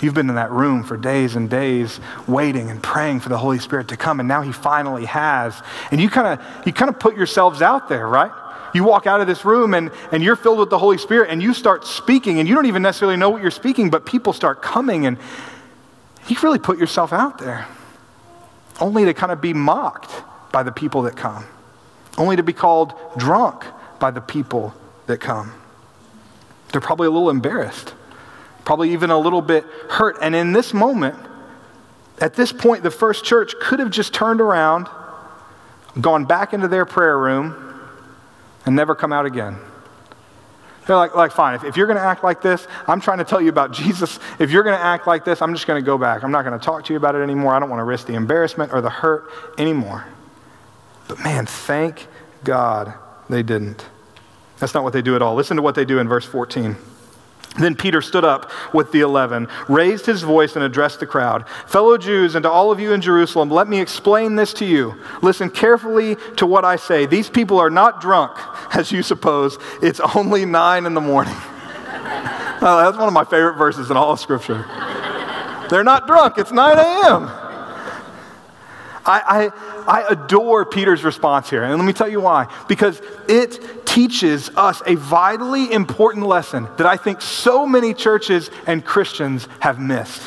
You've 0.00 0.14
been 0.14 0.28
in 0.28 0.36
that 0.36 0.52
room 0.52 0.84
for 0.84 0.96
days 0.96 1.34
and 1.34 1.50
days 1.50 1.98
waiting 2.28 2.70
and 2.70 2.80
praying 2.80 3.18
for 3.20 3.28
the 3.28 3.38
Holy 3.38 3.58
Spirit 3.58 3.88
to 3.88 3.96
come, 3.96 4.20
and 4.20 4.28
now 4.28 4.40
He 4.42 4.52
finally 4.52 5.04
has. 5.06 5.60
And 5.90 6.00
you 6.00 6.08
kind 6.08 6.38
of 6.38 6.64
you 6.64 6.72
kind 6.72 6.88
of 6.88 7.00
put 7.00 7.16
yourselves 7.16 7.60
out 7.60 7.88
there, 7.88 8.06
right? 8.06 8.30
You 8.72 8.84
walk 8.84 9.08
out 9.08 9.20
of 9.20 9.26
this 9.26 9.44
room 9.44 9.74
and, 9.74 9.90
and 10.12 10.22
you're 10.22 10.36
filled 10.36 10.60
with 10.60 10.70
the 10.70 10.78
Holy 10.78 10.98
Spirit 10.98 11.30
and 11.30 11.42
you 11.42 11.52
start 11.52 11.84
speaking, 11.84 12.38
and 12.38 12.48
you 12.48 12.54
don't 12.54 12.66
even 12.66 12.82
necessarily 12.82 13.16
know 13.16 13.30
what 13.30 13.42
you're 13.42 13.50
speaking, 13.50 13.90
but 13.90 14.06
people 14.06 14.32
start 14.32 14.62
coming, 14.62 15.06
and 15.06 15.18
you 16.28 16.36
really 16.40 16.60
put 16.60 16.78
yourself 16.78 17.12
out 17.12 17.38
there 17.38 17.66
only 18.80 19.04
to 19.04 19.14
kind 19.14 19.32
of 19.32 19.40
be 19.40 19.52
mocked 19.52 20.12
by 20.52 20.62
the 20.62 20.72
people 20.72 21.02
that 21.02 21.16
come, 21.16 21.44
only 22.18 22.36
to 22.36 22.42
be 22.42 22.52
called 22.52 22.94
drunk 23.16 23.64
by 23.98 24.10
the 24.10 24.20
people 24.20 24.74
that 25.06 25.18
come. 25.18 25.52
They're 26.72 26.80
probably 26.80 27.06
a 27.06 27.10
little 27.10 27.30
embarrassed 27.30 27.94
probably 28.64 28.92
even 28.92 29.10
a 29.10 29.18
little 29.18 29.42
bit 29.42 29.64
hurt. 29.88 30.16
And 30.22 30.32
in 30.32 30.52
this 30.52 30.72
moment, 30.72 31.16
at 32.20 32.34
this 32.34 32.52
point, 32.52 32.84
the 32.84 32.90
first 32.90 33.24
church 33.24 33.54
could 33.60 33.80
have 33.80 33.90
just 33.90 34.14
turned 34.14 34.40
around, 34.40 34.88
gone 36.00 36.24
back 36.24 36.52
into 36.52 36.68
their 36.68 36.86
prayer 36.86 37.18
room, 37.18 37.80
and 38.64 38.76
never 38.76 38.94
come 38.94 39.12
out 39.12 39.26
again. 39.26 39.58
They're 40.90 40.96
like, 40.96 41.14
like 41.14 41.30
fine, 41.30 41.54
if, 41.54 41.62
if 41.62 41.76
you're 41.76 41.86
going 41.86 41.98
to 41.98 42.02
act 42.02 42.24
like 42.24 42.42
this, 42.42 42.66
I'm 42.88 43.00
trying 43.00 43.18
to 43.18 43.24
tell 43.24 43.40
you 43.40 43.48
about 43.48 43.70
Jesus. 43.80 44.18
If 44.40 44.50
you're 44.50 44.64
going 44.64 44.76
to 44.76 44.84
act 44.84 45.06
like 45.06 45.24
this, 45.24 45.40
I'm 45.40 45.54
just 45.54 45.68
going 45.68 45.80
to 45.80 45.86
go 45.86 45.96
back. 45.96 46.24
I'm 46.24 46.32
not 46.32 46.44
going 46.44 46.58
to 46.58 46.64
talk 46.64 46.84
to 46.86 46.92
you 46.92 46.96
about 46.96 47.14
it 47.14 47.18
anymore. 47.18 47.54
I 47.54 47.60
don't 47.60 47.70
want 47.70 47.78
to 47.78 47.84
risk 47.84 48.08
the 48.08 48.14
embarrassment 48.14 48.72
or 48.72 48.80
the 48.80 48.90
hurt 48.90 49.30
anymore. 49.56 50.04
But 51.06 51.20
man, 51.20 51.46
thank 51.46 52.08
God 52.42 52.92
they 53.28 53.44
didn't. 53.44 53.86
That's 54.58 54.74
not 54.74 54.82
what 54.82 54.92
they 54.92 55.00
do 55.00 55.14
at 55.14 55.22
all. 55.22 55.36
Listen 55.36 55.56
to 55.58 55.62
what 55.62 55.76
they 55.76 55.84
do 55.84 56.00
in 56.00 56.08
verse 56.08 56.24
14. 56.24 56.74
Then 57.58 57.74
Peter 57.74 58.00
stood 58.00 58.24
up 58.24 58.50
with 58.72 58.92
the 58.92 59.00
eleven, 59.00 59.48
raised 59.68 60.06
his 60.06 60.22
voice, 60.22 60.54
and 60.54 60.64
addressed 60.64 61.00
the 61.00 61.06
crowd 61.06 61.48
Fellow 61.66 61.98
Jews, 61.98 62.34
and 62.34 62.44
to 62.44 62.50
all 62.50 62.70
of 62.70 62.78
you 62.78 62.92
in 62.92 63.00
Jerusalem, 63.00 63.50
let 63.50 63.66
me 63.66 63.80
explain 63.80 64.36
this 64.36 64.52
to 64.54 64.64
you. 64.64 64.94
Listen 65.20 65.50
carefully 65.50 66.16
to 66.36 66.46
what 66.46 66.64
I 66.64 66.76
say. 66.76 67.06
These 67.06 67.28
people 67.28 67.58
are 67.58 67.70
not 67.70 68.00
drunk, 68.00 68.32
as 68.74 68.92
you 68.92 69.02
suppose. 69.02 69.58
It's 69.82 70.00
only 70.14 70.44
nine 70.44 70.86
in 70.86 70.94
the 70.94 71.00
morning. 71.00 71.34
oh, 71.36 72.82
that's 72.84 72.96
one 72.96 73.08
of 73.08 73.14
my 73.14 73.24
favorite 73.24 73.56
verses 73.56 73.90
in 73.90 73.96
all 73.96 74.12
of 74.12 74.20
Scripture. 74.20 74.64
They're 75.70 75.84
not 75.84 76.06
drunk, 76.06 76.38
it's 76.38 76.52
9 76.52 76.78
a.m. 76.78 77.30
I, 79.06 79.50
I, 79.86 80.02
I 80.02 80.12
adore 80.12 80.64
Peter's 80.66 81.02
response 81.04 81.48
here, 81.48 81.62
and 81.62 81.76
let 81.76 81.84
me 81.84 81.92
tell 81.92 82.08
you 82.08 82.20
why. 82.20 82.52
Because 82.68 83.00
it 83.28 83.79
teaches 83.90 84.50
us 84.50 84.82
a 84.86 84.94
vitally 84.94 85.72
important 85.72 86.24
lesson 86.24 86.68
that 86.76 86.86
I 86.86 86.96
think 86.96 87.20
so 87.20 87.66
many 87.66 87.92
churches 87.92 88.48
and 88.66 88.84
Christians 88.84 89.48
have 89.58 89.80
missed. 89.80 90.22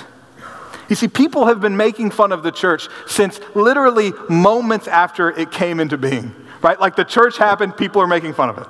You 0.89 0.97
see, 0.97 1.07
people 1.07 1.45
have 1.45 1.61
been 1.61 1.77
making 1.77 2.11
fun 2.11 2.33
of 2.33 2.43
the 2.43 2.51
church 2.51 2.89
since 3.07 3.39
literally 3.55 4.11
moments 4.27 4.89
after 4.89 5.29
it 5.29 5.49
came 5.49 5.79
into 5.79 5.97
being, 5.97 6.35
right? 6.61 6.77
Like 6.77 6.97
the 6.97 7.05
church 7.05 7.37
happened, 7.37 7.77
people 7.77 8.01
are 8.01 8.07
making 8.07 8.33
fun 8.33 8.49
of 8.49 8.57
it. 8.57 8.67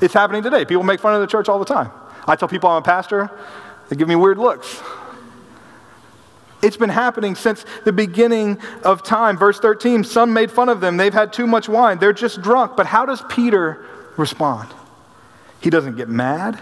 It's 0.00 0.12
happening 0.12 0.42
today. 0.42 0.64
People 0.64 0.82
make 0.82 0.98
fun 0.98 1.14
of 1.14 1.20
the 1.20 1.28
church 1.28 1.48
all 1.48 1.60
the 1.60 1.64
time. 1.64 1.92
I 2.26 2.34
tell 2.34 2.48
people 2.48 2.68
I'm 2.68 2.82
a 2.82 2.84
pastor, 2.84 3.30
they 3.88 3.94
give 3.94 4.08
me 4.08 4.16
weird 4.16 4.38
looks. 4.38 4.82
It's 6.62 6.76
been 6.76 6.90
happening 6.90 7.36
since 7.36 7.64
the 7.84 7.92
beginning 7.92 8.60
of 8.82 9.04
time. 9.04 9.36
Verse 9.38 9.60
13 9.60 10.02
some 10.02 10.32
made 10.32 10.50
fun 10.50 10.68
of 10.68 10.80
them. 10.80 10.96
They've 10.96 11.14
had 11.14 11.32
too 11.32 11.46
much 11.46 11.68
wine. 11.68 11.98
They're 11.98 12.12
just 12.12 12.42
drunk. 12.42 12.76
But 12.76 12.86
how 12.86 13.06
does 13.06 13.22
Peter 13.28 13.86
respond? 14.16 14.72
He 15.60 15.70
doesn't 15.70 15.96
get 15.96 16.08
mad. 16.08 16.60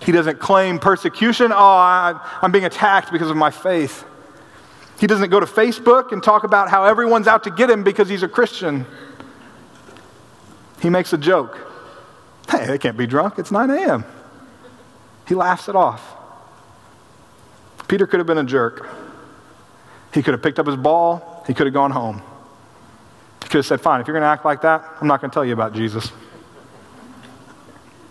He 0.00 0.12
doesn't 0.12 0.38
claim 0.38 0.78
persecution. 0.78 1.52
Oh, 1.52 1.56
I, 1.56 2.20
am 2.42 2.52
being 2.52 2.64
attacked 2.64 3.12
because 3.12 3.30
of 3.30 3.36
my 3.36 3.50
faith. 3.50 4.04
He 4.98 5.06
doesn't 5.06 5.30
go 5.30 5.40
to 5.40 5.46
Facebook 5.46 6.12
and 6.12 6.22
talk 6.22 6.44
about 6.44 6.70
how 6.70 6.84
everyone's 6.84 7.26
out 7.26 7.44
to 7.44 7.50
get 7.50 7.70
him 7.70 7.84
because 7.84 8.08
he's 8.08 8.22
a 8.22 8.28
Christian. 8.28 8.86
He 10.80 10.90
makes 10.90 11.12
a 11.12 11.18
joke. 11.18 11.58
Hey, 12.50 12.66
they 12.66 12.78
can't 12.78 12.96
be 12.96 13.06
drunk. 13.06 13.38
It's 13.38 13.50
9 13.50 13.70
a.m. 13.70 14.04
He 15.26 15.34
laughs 15.34 15.68
it 15.68 15.76
off. 15.76 16.14
Peter 17.86 18.06
could 18.06 18.20
have 18.20 18.26
been 18.26 18.38
a 18.38 18.44
jerk. 18.44 18.88
He 20.12 20.22
could 20.22 20.32
have 20.32 20.42
picked 20.42 20.58
up 20.58 20.66
his 20.66 20.76
ball, 20.76 21.44
he 21.46 21.54
could 21.54 21.66
have 21.66 21.74
gone 21.74 21.90
home. 21.90 22.22
He 23.42 23.48
could 23.48 23.58
have 23.58 23.66
said, 23.66 23.80
Fine, 23.80 24.00
if 24.00 24.06
you're 24.06 24.14
going 24.14 24.22
to 24.22 24.28
act 24.28 24.44
like 24.44 24.62
that, 24.62 24.84
I'm 25.00 25.06
not 25.06 25.20
going 25.20 25.30
to 25.30 25.34
tell 25.34 25.44
you 25.44 25.52
about 25.52 25.74
Jesus. 25.74 26.10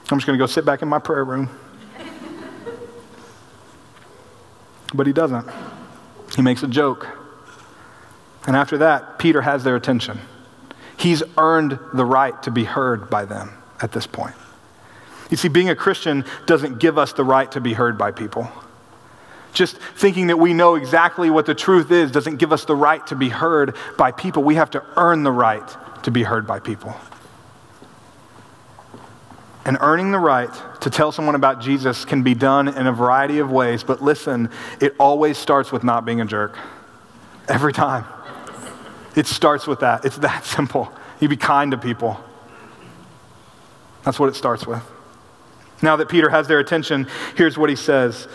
I'm 0.10 0.18
just 0.18 0.26
going 0.26 0.38
to 0.38 0.42
go 0.42 0.48
sit 0.48 0.66
back 0.66 0.82
in 0.82 0.88
my 0.88 1.00
prayer 1.00 1.26
room. 1.26 1.50
But 4.94 5.06
he 5.06 5.14
doesn't. 5.14 5.50
He 6.36 6.42
makes 6.42 6.64
a 6.64 6.68
joke. 6.68 7.08
And 8.46 8.56
after 8.56 8.78
that, 8.78 9.20
Peter 9.20 9.42
has 9.42 9.66
their 9.66 9.76
attention. 9.76 10.20
He's 10.96 11.22
earned 11.38 11.78
the 11.94 12.06
right 12.06 12.42
to 12.44 12.52
be 12.52 12.64
heard 12.64 13.10
by 13.10 13.26
them 13.26 13.52
at 13.82 13.92
this 13.92 14.08
point. 14.08 14.36
You 15.30 15.36
see, 15.36 15.50
being 15.50 15.70
a 15.70 15.76
Christian 15.76 16.24
doesn't 16.46 16.80
give 16.80 16.98
us 16.98 17.12
the 17.12 17.26
right 17.26 17.52
to 17.52 17.60
be 17.60 17.74
heard 17.74 17.98
by 17.98 18.12
people. 18.12 18.50
Just 19.52 19.78
thinking 19.78 20.28
that 20.28 20.38
we 20.38 20.54
know 20.54 20.76
exactly 20.76 21.30
what 21.30 21.46
the 21.46 21.56
truth 21.56 21.92
is 21.92 22.12
doesn't 22.12 22.38
give 22.38 22.54
us 22.54 22.64
the 22.64 22.76
right 22.76 23.06
to 23.08 23.16
be 23.16 23.30
heard 23.30 23.76
by 23.98 24.12
people. 24.12 24.44
We 24.44 24.56
have 24.56 24.72
to 24.72 24.84
earn 24.96 25.24
the 25.24 25.32
right 25.32 25.68
to 26.04 26.12
be 26.12 26.24
heard 26.24 26.48
by 26.48 26.60
people. 26.60 26.96
And 29.68 29.78
earning 29.82 30.12
the 30.12 30.20
right 30.20 30.50
to 30.80 30.90
tell 30.90 31.12
someone 31.12 31.36
about 31.36 31.60
Jesus 31.60 32.06
can 32.06 32.24
be 32.24 32.34
done 32.34 32.70
in 32.70 32.88
a 32.88 32.94
variety 32.94 33.40
of 33.40 33.52
ways, 33.52 33.84
but 33.84 34.02
listen, 34.02 34.50
it 34.80 34.96
always 34.98 35.38
starts 35.38 35.74
with 35.74 35.84
not 35.84 36.06
being 36.06 36.22
a 36.22 36.26
jerk. 36.26 36.58
Every 37.50 37.74
time. 37.74 38.06
It 39.18 39.28
starts 39.28 39.68
with 39.68 39.82
that. 39.82 40.06
It's 40.06 40.18
that 40.20 40.46
simple. 40.46 40.92
You 41.20 41.28
be 41.28 41.36
kind 41.36 41.72
to 41.72 41.78
people. 41.78 42.18
That's 44.04 44.18
what 44.18 44.30
it 44.30 44.36
starts 44.36 44.66
with. 44.66 44.84
Now 45.82 45.98
that 45.98 46.08
Peter 46.08 46.30
has 46.30 46.48
their 46.48 46.60
attention, 46.60 47.08
here's 47.36 47.58
what 47.58 47.70
he 47.70 47.76
says. 47.76 48.30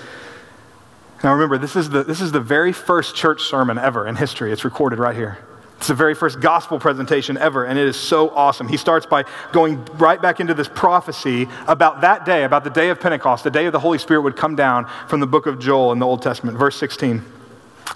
Now 1.24 1.32
remember, 1.32 1.56
this 1.56 1.76
is 1.76 1.88
the, 1.88 2.04
this 2.04 2.20
is 2.20 2.32
the 2.32 2.40
very 2.40 2.72
first 2.72 3.16
church 3.16 3.44
sermon 3.44 3.78
ever 3.78 4.06
in 4.06 4.16
history. 4.16 4.52
It's 4.52 4.64
recorded 4.64 4.98
right 4.98 5.16
here. 5.16 5.38
It's 5.82 5.88
the 5.88 5.94
very 5.94 6.14
first 6.14 6.38
gospel 6.38 6.78
presentation 6.78 7.36
ever, 7.36 7.64
and 7.64 7.76
it 7.76 7.88
is 7.88 7.96
so 7.96 8.30
awesome. 8.30 8.68
He 8.68 8.76
starts 8.76 9.04
by 9.04 9.24
going 9.50 9.84
right 9.96 10.22
back 10.22 10.38
into 10.38 10.54
this 10.54 10.68
prophecy 10.68 11.48
about 11.66 12.02
that 12.02 12.24
day, 12.24 12.44
about 12.44 12.62
the 12.62 12.70
day 12.70 12.90
of 12.90 13.00
Pentecost, 13.00 13.42
the 13.42 13.50
day 13.50 13.66
of 13.66 13.72
the 13.72 13.80
Holy 13.80 13.98
Spirit 13.98 14.20
would 14.20 14.36
come 14.36 14.54
down 14.54 14.88
from 15.08 15.18
the 15.18 15.26
book 15.26 15.46
of 15.46 15.58
Joel 15.58 15.90
in 15.90 15.98
the 15.98 16.06
Old 16.06 16.22
Testament, 16.22 16.56
verse 16.56 16.76
16. 16.76 17.24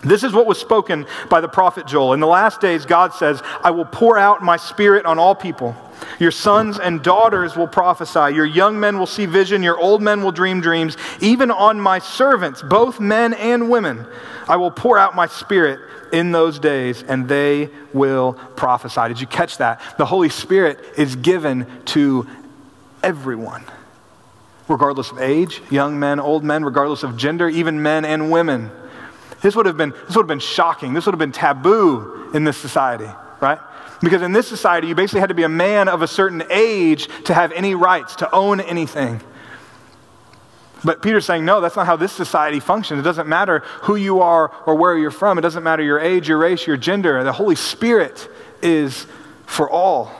This 0.02 0.22
is 0.22 0.32
what 0.32 0.46
was 0.46 0.58
spoken 0.58 1.06
by 1.28 1.40
the 1.40 1.48
prophet 1.48 1.86
Joel. 1.86 2.12
In 2.12 2.20
the 2.20 2.26
last 2.26 2.60
days, 2.60 2.86
God 2.86 3.14
says, 3.14 3.42
I 3.62 3.70
will 3.70 3.84
pour 3.84 4.18
out 4.18 4.42
my 4.42 4.56
spirit 4.56 5.06
on 5.06 5.18
all 5.18 5.34
people. 5.34 5.76
Your 6.18 6.30
sons 6.30 6.78
and 6.78 7.02
daughters 7.02 7.56
will 7.56 7.66
prophesy. 7.66 8.34
Your 8.34 8.44
young 8.46 8.78
men 8.78 8.98
will 8.98 9.06
see 9.06 9.26
vision. 9.26 9.62
Your 9.62 9.78
old 9.78 10.02
men 10.02 10.22
will 10.22 10.32
dream 10.32 10.60
dreams. 10.60 10.96
Even 11.20 11.50
on 11.50 11.80
my 11.80 11.98
servants, 11.98 12.62
both 12.62 13.00
men 13.00 13.34
and 13.34 13.70
women, 13.70 14.06
I 14.48 14.56
will 14.56 14.70
pour 14.70 14.98
out 14.98 15.14
my 15.14 15.26
spirit 15.26 15.80
in 16.12 16.32
those 16.32 16.58
days 16.58 17.02
and 17.02 17.28
they 17.28 17.70
will 17.92 18.34
prophesy. 18.54 19.08
Did 19.08 19.20
you 19.20 19.26
catch 19.26 19.58
that? 19.58 19.80
The 19.98 20.06
Holy 20.06 20.28
Spirit 20.28 20.78
is 20.96 21.16
given 21.16 21.66
to 21.86 22.26
everyone, 23.02 23.64
regardless 24.68 25.10
of 25.10 25.18
age, 25.18 25.62
young 25.70 25.98
men, 25.98 26.20
old 26.20 26.44
men, 26.44 26.64
regardless 26.64 27.02
of 27.02 27.16
gender, 27.16 27.48
even 27.48 27.82
men 27.82 28.04
and 28.04 28.30
women. 28.30 28.70
This 29.42 29.54
would 29.54 29.66
have 29.66 29.76
been, 29.76 29.90
this 29.90 30.16
would 30.16 30.22
have 30.22 30.28
been 30.28 30.38
shocking. 30.40 30.94
This 30.94 31.06
would 31.06 31.12
have 31.12 31.18
been 31.18 31.32
taboo 31.32 32.30
in 32.34 32.44
this 32.44 32.56
society, 32.56 33.08
right? 33.40 33.58
Because 34.00 34.22
in 34.22 34.32
this 34.32 34.46
society, 34.46 34.88
you 34.88 34.94
basically 34.94 35.20
had 35.20 35.28
to 35.28 35.34
be 35.34 35.44
a 35.44 35.48
man 35.48 35.88
of 35.88 36.02
a 36.02 36.06
certain 36.06 36.42
age 36.50 37.08
to 37.24 37.34
have 37.34 37.52
any 37.52 37.74
rights, 37.74 38.16
to 38.16 38.34
own 38.34 38.60
anything. 38.60 39.20
But 40.84 41.02
Peter's 41.02 41.24
saying, 41.24 41.44
no, 41.44 41.60
that's 41.60 41.76
not 41.76 41.86
how 41.86 41.96
this 41.96 42.12
society 42.12 42.60
functions. 42.60 43.00
It 43.00 43.02
doesn't 43.02 43.28
matter 43.28 43.60
who 43.82 43.96
you 43.96 44.20
are 44.20 44.52
or 44.66 44.74
where 44.74 44.96
you're 44.96 45.10
from. 45.10 45.38
It 45.38 45.42
doesn't 45.42 45.62
matter 45.62 45.82
your 45.82 45.98
age, 45.98 46.28
your 46.28 46.38
race, 46.38 46.66
your 46.66 46.76
gender. 46.76 47.24
The 47.24 47.32
Holy 47.32 47.56
Spirit 47.56 48.28
is 48.62 49.06
for 49.46 49.68
all. 49.68 50.12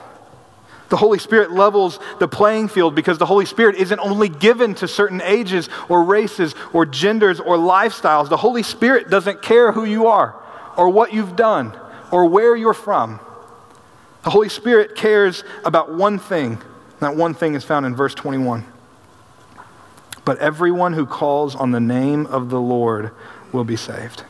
The 0.89 0.97
Holy 0.97 1.19
Spirit 1.19 1.51
levels 1.51 1.99
the 2.19 2.27
playing 2.27 2.69
field 2.69 2.95
because 2.95 3.17
the 3.17 3.25
Holy 3.25 3.45
Spirit 3.45 3.75
isn't 3.75 3.99
only 3.99 4.29
given 4.29 4.73
to 4.75 4.87
certain 4.87 5.21
ages 5.21 5.67
or 5.89 6.03
races 6.03 6.55
or 6.71 6.85
genders 6.85 7.39
or 7.39 7.57
lifestyles. 7.57 8.29
The 8.29 8.37
Holy 8.37 8.63
Spirit 8.63 9.09
doesn't 9.09 9.41
care 9.41 9.71
who 9.73 9.83
you 9.83 10.07
are 10.07 10.35
or 10.77 10.89
what 10.89 11.13
you've 11.13 11.35
done 11.35 11.77
or 12.11 12.25
where 12.25 12.55
you're 12.55 12.73
from. 12.73 13.19
The 14.23 14.29
Holy 14.29 14.49
Spirit 14.49 14.95
cares 14.95 15.43
about 15.65 15.93
one 15.93 16.19
thing. 16.19 16.61
That 16.99 17.15
one 17.15 17.33
thing 17.33 17.53
is 17.53 17.63
found 17.63 17.85
in 17.85 17.95
verse 17.95 18.15
21. 18.15 18.65
but 20.25 20.37
everyone 20.39 20.91
who 20.91 21.05
calls 21.05 21.55
on 21.55 21.71
the 21.71 21.79
name 21.79 22.25
of 22.25 22.49
the 22.49 22.59
Lord 22.59 23.11
will 23.53 23.63
be 23.63 23.77
saved. 23.77 24.25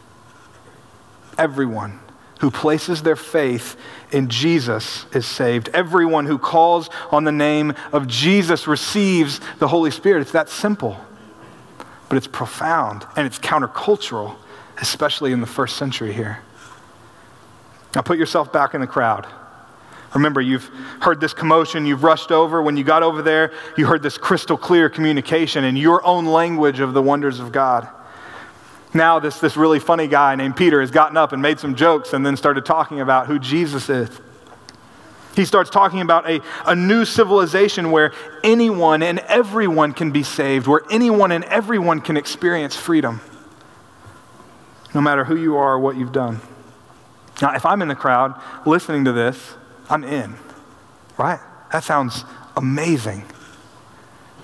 Everyone 1.39 1.99
who 2.39 2.51
places 2.51 3.03
their 3.03 3.15
faith 3.15 3.77
in 4.11 4.29
Jesus 4.29 5.05
is 5.13 5.25
saved. 5.25 5.69
Everyone 5.69 6.25
who 6.25 6.37
calls 6.37 6.89
on 7.11 7.23
the 7.23 7.31
name 7.31 7.73
of 7.91 8.07
Jesus 8.07 8.67
receives 8.67 9.39
the 9.59 9.67
Holy 9.67 9.91
Spirit. 9.91 10.21
It's 10.21 10.31
that 10.31 10.49
simple. 10.49 10.97
But 12.09 12.17
it's 12.17 12.27
profound 12.27 13.05
and 13.15 13.27
it's 13.27 13.39
countercultural, 13.39 14.35
especially 14.81 15.31
in 15.31 15.41
the 15.41 15.47
first 15.47 15.77
century 15.77 16.13
here. 16.13 16.39
Now 17.95 18.01
put 18.01 18.17
yourself 18.17 18.53
back 18.53 18.73
in 18.73 18.81
the 18.81 18.87
crowd. 18.87 19.27
Remember, 20.13 20.39
you've 20.39 20.69
heard 21.01 21.19
this 21.19 21.33
commotion, 21.33 21.85
you've 21.85 22.03
rushed 22.03 22.31
over. 22.31 22.61
When 22.61 22.77
you 22.77 22.83
got 22.83 23.03
over 23.03 23.21
there, 23.21 23.51
you 23.77 23.85
heard 23.85 24.01
this 24.01 24.17
crystal 24.17 24.57
clear 24.57 24.89
communication 24.89 25.63
in 25.63 25.75
your 25.75 26.05
own 26.05 26.25
language 26.25 26.79
of 26.79 26.93
the 26.93 27.01
wonders 27.01 27.39
of 27.39 27.51
God. 27.51 27.87
Now, 28.93 29.19
this, 29.19 29.39
this 29.39 29.57
really 29.57 29.79
funny 29.79 30.07
guy 30.07 30.35
named 30.35 30.55
Peter 30.55 30.81
has 30.81 30.91
gotten 30.91 31.17
up 31.17 31.33
and 31.33 31.41
made 31.41 31.59
some 31.59 31.75
jokes 31.75 32.13
and 32.13 32.25
then 32.25 32.37
started 32.37 32.65
talking 32.65 33.01
about 33.01 33.27
who 33.27 33.37
Jesus 33.37 33.89
is. 33.89 34.09
He 35.35 35.45
starts 35.45 35.69
talking 35.69 36.01
about 36.01 36.27
a, 36.27 36.41
a 36.65 36.75
new 36.75 37.05
civilization 37.05 37.91
where 37.91 38.11
anyone 38.43 39.03
and 39.03 39.19
everyone 39.19 39.93
can 39.93 40.11
be 40.11 40.23
saved, 40.23 40.65
where 40.65 40.81
anyone 40.89 41.31
and 41.31 41.43
everyone 41.43 42.01
can 42.01 42.17
experience 42.17 42.75
freedom, 42.75 43.21
no 44.95 45.01
matter 45.01 45.25
who 45.25 45.35
you 45.35 45.57
are 45.57 45.73
or 45.73 45.79
what 45.79 45.95
you've 45.95 46.11
done. 46.11 46.39
Now, 47.39 47.53
if 47.53 47.67
I'm 47.67 47.83
in 47.83 47.87
the 47.87 47.95
crowd 47.95 48.41
listening 48.65 49.05
to 49.05 49.11
this, 49.11 49.53
I'm 49.91 50.03
in, 50.03 50.37
right? 51.19 51.39
That 51.71 51.83
sounds 51.83 52.25
amazing. 52.55 53.23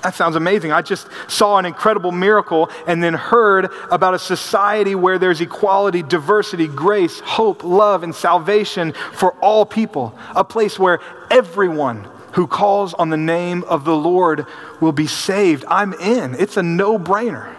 That 0.03 0.15
sounds 0.15 0.35
amazing. 0.35 0.73
I 0.73 0.81
just 0.81 1.07
saw 1.29 1.57
an 1.57 1.65
incredible 1.65 2.11
miracle 2.11 2.69
and 2.85 3.01
then 3.01 3.13
heard 3.13 3.71
about 3.89 4.13
a 4.13 4.19
society 4.19 4.95
where 4.95 5.17
there's 5.17 5.39
equality, 5.39 6.03
diversity, 6.03 6.67
grace, 6.67 7.21
hope, 7.21 7.63
love, 7.63 8.03
and 8.03 8.13
salvation 8.13 8.91
for 9.13 9.31
all 9.35 9.65
people. 9.65 10.13
A 10.35 10.43
place 10.43 10.77
where 10.77 10.99
everyone 11.31 12.09
who 12.33 12.47
calls 12.47 12.93
on 12.93 13.09
the 13.09 13.17
name 13.17 13.63
of 13.63 13.85
the 13.85 13.95
Lord 13.95 14.45
will 14.81 14.91
be 14.91 15.07
saved. 15.07 15.63
I'm 15.69 15.93
in. 15.93 16.35
It's 16.35 16.57
a 16.57 16.63
no 16.63 16.99
brainer. 16.99 17.55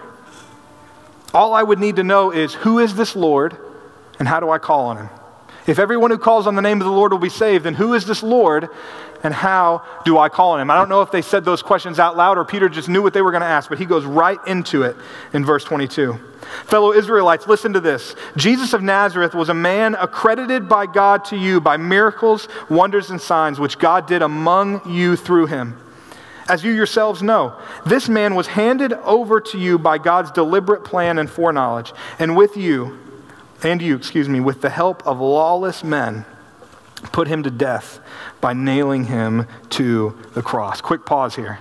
All 1.32 1.54
I 1.54 1.62
would 1.62 1.78
need 1.78 1.96
to 1.96 2.04
know 2.04 2.30
is 2.30 2.52
who 2.52 2.78
is 2.78 2.94
this 2.94 3.16
Lord 3.16 3.56
and 4.18 4.28
how 4.28 4.40
do 4.40 4.50
I 4.50 4.58
call 4.58 4.86
on 4.86 4.98
him? 4.98 5.08
If 5.66 5.78
everyone 5.78 6.10
who 6.10 6.18
calls 6.18 6.46
on 6.46 6.56
the 6.56 6.62
name 6.62 6.80
of 6.82 6.84
the 6.84 6.92
Lord 6.92 7.10
will 7.10 7.18
be 7.18 7.30
saved, 7.30 7.64
then 7.64 7.74
who 7.74 7.94
is 7.94 8.04
this 8.04 8.22
Lord 8.22 8.68
and 9.24 9.32
how 9.32 9.82
do 10.04 10.18
I 10.18 10.28
call 10.28 10.52
on 10.52 10.60
him? 10.60 10.70
I 10.70 10.76
don't 10.76 10.90
know 10.90 11.00
if 11.00 11.10
they 11.10 11.22
said 11.22 11.44
those 11.44 11.62
questions 11.62 11.98
out 11.98 12.16
loud 12.16 12.36
or 12.36 12.44
Peter 12.44 12.68
just 12.68 12.90
knew 12.90 13.02
what 13.02 13.14
they 13.14 13.22
were 13.22 13.30
going 13.30 13.40
to 13.40 13.46
ask, 13.46 13.70
but 13.70 13.78
he 13.78 13.86
goes 13.86 14.04
right 14.04 14.38
into 14.46 14.82
it 14.82 14.96
in 15.32 15.44
verse 15.44 15.64
22. 15.64 16.20
Fellow 16.66 16.92
Israelites, 16.92 17.48
listen 17.48 17.72
to 17.72 17.80
this. 17.80 18.14
Jesus 18.36 18.74
of 18.74 18.82
Nazareth 18.82 19.34
was 19.34 19.48
a 19.48 19.54
man 19.54 19.94
accredited 19.94 20.68
by 20.68 20.84
God 20.84 21.24
to 21.26 21.36
you 21.36 21.58
by 21.58 21.78
miracles, 21.78 22.48
wonders, 22.68 23.08
and 23.08 23.20
signs 23.20 23.58
which 23.58 23.78
God 23.78 24.06
did 24.06 24.20
among 24.20 24.92
you 24.92 25.16
through 25.16 25.46
him. 25.46 25.80
As 26.46 26.62
you 26.62 26.72
yourselves 26.72 27.22
know, 27.22 27.58
this 27.86 28.10
man 28.10 28.34
was 28.34 28.46
handed 28.46 28.92
over 28.92 29.40
to 29.40 29.58
you 29.58 29.78
by 29.78 29.96
God's 29.96 30.30
deliberate 30.30 30.84
plan 30.84 31.18
and 31.18 31.30
foreknowledge, 31.30 31.94
and 32.18 32.36
with 32.36 32.58
you, 32.58 32.98
and 33.62 33.80
you, 33.80 33.96
excuse 33.96 34.28
me, 34.28 34.40
with 34.40 34.60
the 34.60 34.68
help 34.68 35.06
of 35.06 35.18
lawless 35.20 35.82
men, 35.82 36.26
put 37.12 37.28
him 37.28 37.42
to 37.42 37.50
death 37.50 38.00
by 38.40 38.52
nailing 38.52 39.04
him 39.04 39.46
to 39.70 40.18
the 40.34 40.42
cross. 40.42 40.80
Quick 40.80 41.04
pause 41.06 41.36
here. 41.36 41.58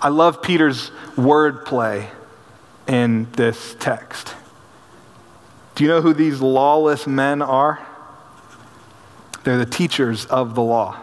I 0.00 0.08
love 0.08 0.42
Peter's 0.42 0.90
wordplay 1.16 2.08
in 2.86 3.30
this 3.32 3.76
text. 3.78 4.34
Do 5.74 5.84
you 5.84 5.88
know 5.88 6.00
who 6.00 6.12
these 6.12 6.40
lawless 6.40 7.06
men 7.06 7.42
are? 7.42 7.86
They're 9.44 9.58
the 9.58 9.66
teachers 9.66 10.26
of 10.26 10.54
the 10.54 10.62
law. 10.62 11.00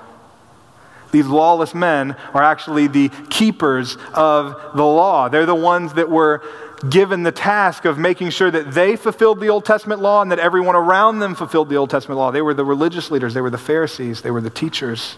These 1.11 1.25
lawless 1.25 1.73
men 1.73 2.15
are 2.33 2.43
actually 2.43 2.87
the 2.87 3.09
keepers 3.29 3.97
of 4.13 4.75
the 4.75 4.85
law. 4.85 5.27
They're 5.27 5.45
the 5.45 5.55
ones 5.55 5.93
that 5.93 6.09
were 6.09 6.43
given 6.87 7.23
the 7.23 7.31
task 7.31 7.85
of 7.85 7.97
making 7.97 8.29
sure 8.29 8.49
that 8.49 8.71
they 8.71 8.95
fulfilled 8.95 9.39
the 9.39 9.49
Old 9.49 9.65
Testament 9.65 10.01
law 10.01 10.21
and 10.21 10.31
that 10.31 10.39
everyone 10.39 10.75
around 10.75 11.19
them 11.19 11.35
fulfilled 11.35 11.69
the 11.69 11.75
Old 11.75 11.89
Testament 11.89 12.17
law. 12.17 12.31
They 12.31 12.41
were 12.41 12.53
the 12.53 12.65
religious 12.65 13.11
leaders, 13.11 13.33
they 13.33 13.41
were 13.41 13.49
the 13.49 13.57
Pharisees, 13.57 14.21
they 14.21 14.31
were 14.31 14.41
the 14.41 14.49
teachers, 14.49 15.17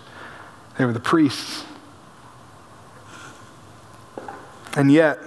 they 0.77 0.85
were 0.85 0.93
the 0.93 0.99
priests. 0.99 1.65
And 4.75 4.91
yet, 4.91 5.19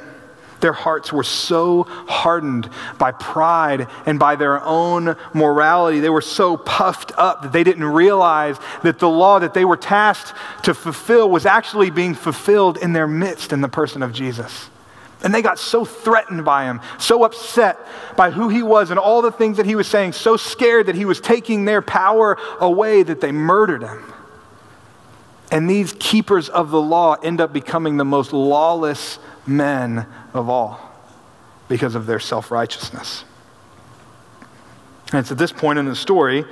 their 0.61 0.73
hearts 0.73 1.13
were 1.13 1.25
so 1.25 1.83
hardened 1.83 2.71
by 2.97 3.13
pride 3.13 3.87
and 4.07 4.19
by 4.19 4.37
their 4.37 4.65
own 4.65 5.15
morality. 5.35 6.01
They 6.01 6.09
were 6.09 6.23
so 6.23 6.57
puffed 6.57 7.13
up 7.19 7.43
that 7.43 7.53
they 7.53 7.65
didn't 7.65 7.85
realize 7.85 8.57
that 8.83 8.99
the 8.99 9.09
law 9.11 9.39
that 9.39 9.53
they 9.53 9.67
were 9.67 9.77
tasked 9.77 10.33
to 10.63 10.73
fulfill 10.73 11.29
was 11.29 11.45
actually 11.45 11.91
being 11.91 12.15
fulfilled 12.15 12.79
in 12.79 12.95
their 12.95 13.07
midst 13.07 13.53
in 13.53 13.61
the 13.61 13.69
person 13.69 14.03
of 14.03 14.15
Jesus. 14.15 14.71
And 15.25 15.35
they 15.35 15.41
got 15.41 15.59
so 15.59 15.87
threatened 15.87 16.45
by 16.45 16.65
him, 16.65 16.83
so 16.99 17.25
upset 17.25 17.79
by 18.15 18.31
who 18.31 18.51
he 18.51 18.63
was 18.63 18.91
and 18.91 18.99
all 19.01 19.23
the 19.23 19.33
things 19.33 19.57
that 19.57 19.65
he 19.65 19.75
was 19.75 19.89
saying, 19.89 20.13
so 20.13 20.37
scared 20.37 20.87
that 20.87 20.95
he 20.95 21.07
was 21.07 21.19
taking 21.19 21.65
their 21.65 21.81
power 21.81 22.39
away 22.61 23.03
that 23.03 23.23
they 23.23 23.33
murdered 23.33 23.83
him. 23.83 24.13
And 25.51 25.69
these 25.69 25.95
keepers 25.99 26.51
of 26.51 26.71
the 26.71 26.81
law 26.81 27.15
end 27.15 27.41
up 27.41 27.55
becoming 27.55 27.97
the 27.97 28.05
most 28.05 28.35
lawless 28.35 29.19
men 29.47 30.07
of 30.35 30.51
all 30.51 30.93
because 31.69 31.95
of 31.95 32.05
their 32.05 32.21
self 32.21 32.51
righteousness. 32.51 33.25
And 35.11 35.21
it's 35.21 35.33
at 35.33 35.39
this 35.39 35.53
point 35.53 35.79
in 35.79 35.87
the 35.87 35.97
story, 35.97 36.45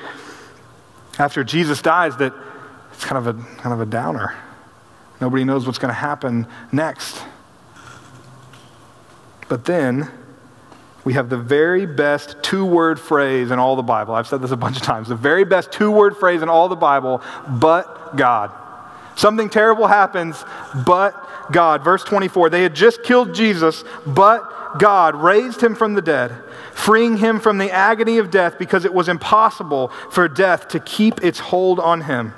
after 1.18 1.44
Jesus 1.44 1.82
dies, 1.82 2.16
that 2.18 2.32
it's 2.94 3.04
kind 3.04 3.18
of 3.18 3.37
a, 3.37 3.42
kind 3.58 3.74
of 3.74 3.80
a 3.80 3.87
downer. 3.87 4.35
Nobody 5.20 5.44
knows 5.44 5.66
what's 5.66 5.78
going 5.78 5.90
to 5.90 5.94
happen 5.94 6.46
next. 6.70 7.22
But 9.52 9.66
then 9.66 10.10
we 11.04 11.12
have 11.12 11.28
the 11.28 11.36
very 11.36 11.84
best 11.84 12.42
two 12.42 12.64
word 12.64 12.98
phrase 12.98 13.50
in 13.50 13.58
all 13.58 13.76
the 13.76 13.82
Bible. 13.82 14.14
I've 14.14 14.26
said 14.26 14.40
this 14.40 14.50
a 14.50 14.56
bunch 14.56 14.78
of 14.78 14.82
times. 14.82 15.08
The 15.08 15.14
very 15.14 15.44
best 15.44 15.70
two 15.70 15.90
word 15.90 16.16
phrase 16.16 16.40
in 16.40 16.48
all 16.48 16.70
the 16.70 16.74
Bible, 16.74 17.20
but 17.46 18.16
God. 18.16 18.50
Something 19.14 19.50
terrible 19.50 19.88
happens, 19.88 20.42
but 20.86 21.52
God. 21.52 21.84
Verse 21.84 22.02
24 22.02 22.48
they 22.48 22.62
had 22.62 22.74
just 22.74 23.02
killed 23.02 23.34
Jesus, 23.34 23.84
but 24.06 24.78
God 24.78 25.16
raised 25.16 25.62
him 25.62 25.74
from 25.74 25.92
the 25.92 26.00
dead, 26.00 26.32
freeing 26.72 27.18
him 27.18 27.38
from 27.38 27.58
the 27.58 27.70
agony 27.70 28.16
of 28.16 28.30
death 28.30 28.58
because 28.58 28.86
it 28.86 28.94
was 28.94 29.06
impossible 29.06 29.88
for 30.10 30.28
death 30.28 30.68
to 30.68 30.80
keep 30.80 31.22
its 31.22 31.38
hold 31.38 31.78
on 31.78 32.00
him. 32.00 32.32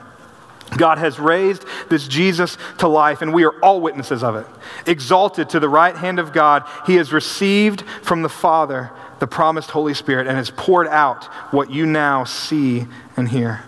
God 0.77 0.99
has 0.99 1.19
raised 1.19 1.65
this 1.89 2.09
Jesus 2.09 2.59
to 2.79 2.89
life, 2.89 3.23
and 3.23 3.33
we 3.33 3.45
are 3.45 3.59
all 3.61 3.81
witnesses 3.81 4.23
of 4.23 4.37
it. 4.37 4.47
Exalted 4.87 5.51
to 5.51 5.61
the 5.61 5.69
right 5.69 5.95
hand 5.95 6.19
of 6.19 6.33
God, 6.33 6.65
he 6.87 6.97
has 6.97 7.13
received 7.13 7.83
from 8.03 8.23
the 8.23 8.29
Father 8.29 8.91
the 9.21 9.27
promised 9.27 9.71
Holy 9.71 9.95
Spirit 9.95 10.27
and 10.27 10.37
has 10.37 10.51
poured 10.51 10.89
out 10.89 11.25
what 11.53 11.71
you 11.71 11.87
now 11.87 12.25
see 12.25 12.87
and 13.17 13.29
hear. 13.29 13.65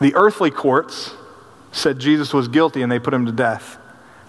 The 0.00 0.14
earthly 0.14 0.50
courts 0.50 1.14
said 1.72 1.98
Jesus 1.98 2.32
was 2.32 2.48
guilty 2.48 2.82
and 2.82 2.90
they 2.90 2.98
put 2.98 3.14
him 3.14 3.26
to 3.26 3.32
death, 3.32 3.78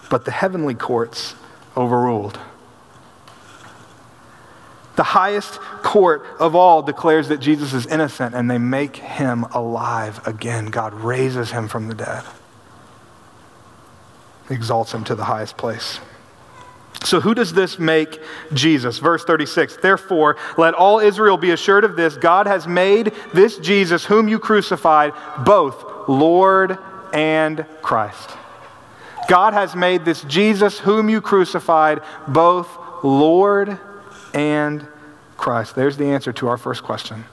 but 0.08 0.24
the 0.24 0.30
heavenly 0.30 0.74
courts 0.74 1.34
overruled. 1.76 2.38
The 5.00 5.04
highest 5.04 5.54
court 5.82 6.26
of 6.38 6.54
all 6.54 6.82
declares 6.82 7.28
that 7.28 7.40
Jesus 7.40 7.72
is 7.72 7.86
innocent 7.86 8.34
and 8.34 8.50
they 8.50 8.58
make 8.58 8.96
him 8.96 9.44
alive 9.44 10.20
again. 10.28 10.66
God 10.66 10.92
raises 10.92 11.52
him 11.52 11.68
from 11.68 11.88
the 11.88 11.94
dead, 11.94 12.22
exalts 14.50 14.92
him 14.92 15.02
to 15.04 15.14
the 15.14 15.24
highest 15.24 15.56
place. 15.56 16.00
So, 17.02 17.18
who 17.18 17.32
does 17.34 17.54
this 17.54 17.78
make 17.78 18.20
Jesus? 18.52 18.98
Verse 18.98 19.24
36 19.24 19.78
Therefore, 19.78 20.36
let 20.58 20.74
all 20.74 20.98
Israel 21.00 21.38
be 21.38 21.52
assured 21.52 21.84
of 21.84 21.96
this 21.96 22.18
God 22.18 22.46
has 22.46 22.66
made 22.66 23.14
this 23.32 23.56
Jesus, 23.56 24.04
whom 24.04 24.28
you 24.28 24.38
crucified, 24.38 25.14
both 25.46 25.82
Lord 26.10 26.76
and 27.14 27.64
Christ. 27.80 28.36
God 29.30 29.54
has 29.54 29.74
made 29.74 30.04
this 30.04 30.20
Jesus, 30.24 30.78
whom 30.78 31.08
you 31.08 31.22
crucified, 31.22 32.02
both 32.28 32.68
Lord 33.02 33.80
and 34.34 34.86
Christ. 35.40 35.74
There's 35.74 35.96
the 35.96 36.04
answer 36.04 36.34
to 36.34 36.48
our 36.48 36.58
first 36.58 36.82
question. 36.82 37.24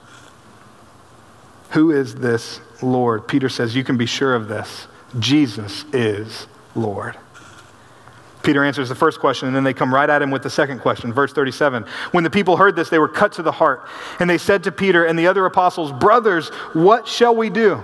Who 1.72 1.90
is 1.90 2.14
this 2.14 2.60
Lord? 2.82 3.28
Peter 3.28 3.50
says, 3.50 3.76
You 3.76 3.84
can 3.84 3.98
be 3.98 4.06
sure 4.06 4.34
of 4.34 4.48
this. 4.48 4.88
Jesus 5.18 5.84
is 5.92 6.46
Lord. 6.74 7.18
Peter 8.42 8.64
answers 8.64 8.88
the 8.88 8.94
first 8.94 9.20
question, 9.20 9.46
and 9.48 9.54
then 9.54 9.62
they 9.62 9.74
come 9.74 9.92
right 9.92 10.08
at 10.08 10.22
him 10.22 10.30
with 10.30 10.42
the 10.42 10.48
second 10.48 10.78
question. 10.78 11.12
Verse 11.12 11.34
37 11.34 11.84
When 12.12 12.24
the 12.24 12.30
people 12.30 12.56
heard 12.56 12.76
this, 12.76 12.88
they 12.88 12.98
were 12.98 13.08
cut 13.08 13.32
to 13.32 13.42
the 13.42 13.52
heart. 13.52 13.86
And 14.20 14.30
they 14.30 14.38
said 14.38 14.64
to 14.64 14.72
Peter 14.72 15.04
and 15.04 15.18
the 15.18 15.26
other 15.26 15.44
apostles, 15.44 15.92
Brothers, 15.92 16.48
what 16.72 17.06
shall 17.06 17.36
we 17.36 17.50
do? 17.50 17.82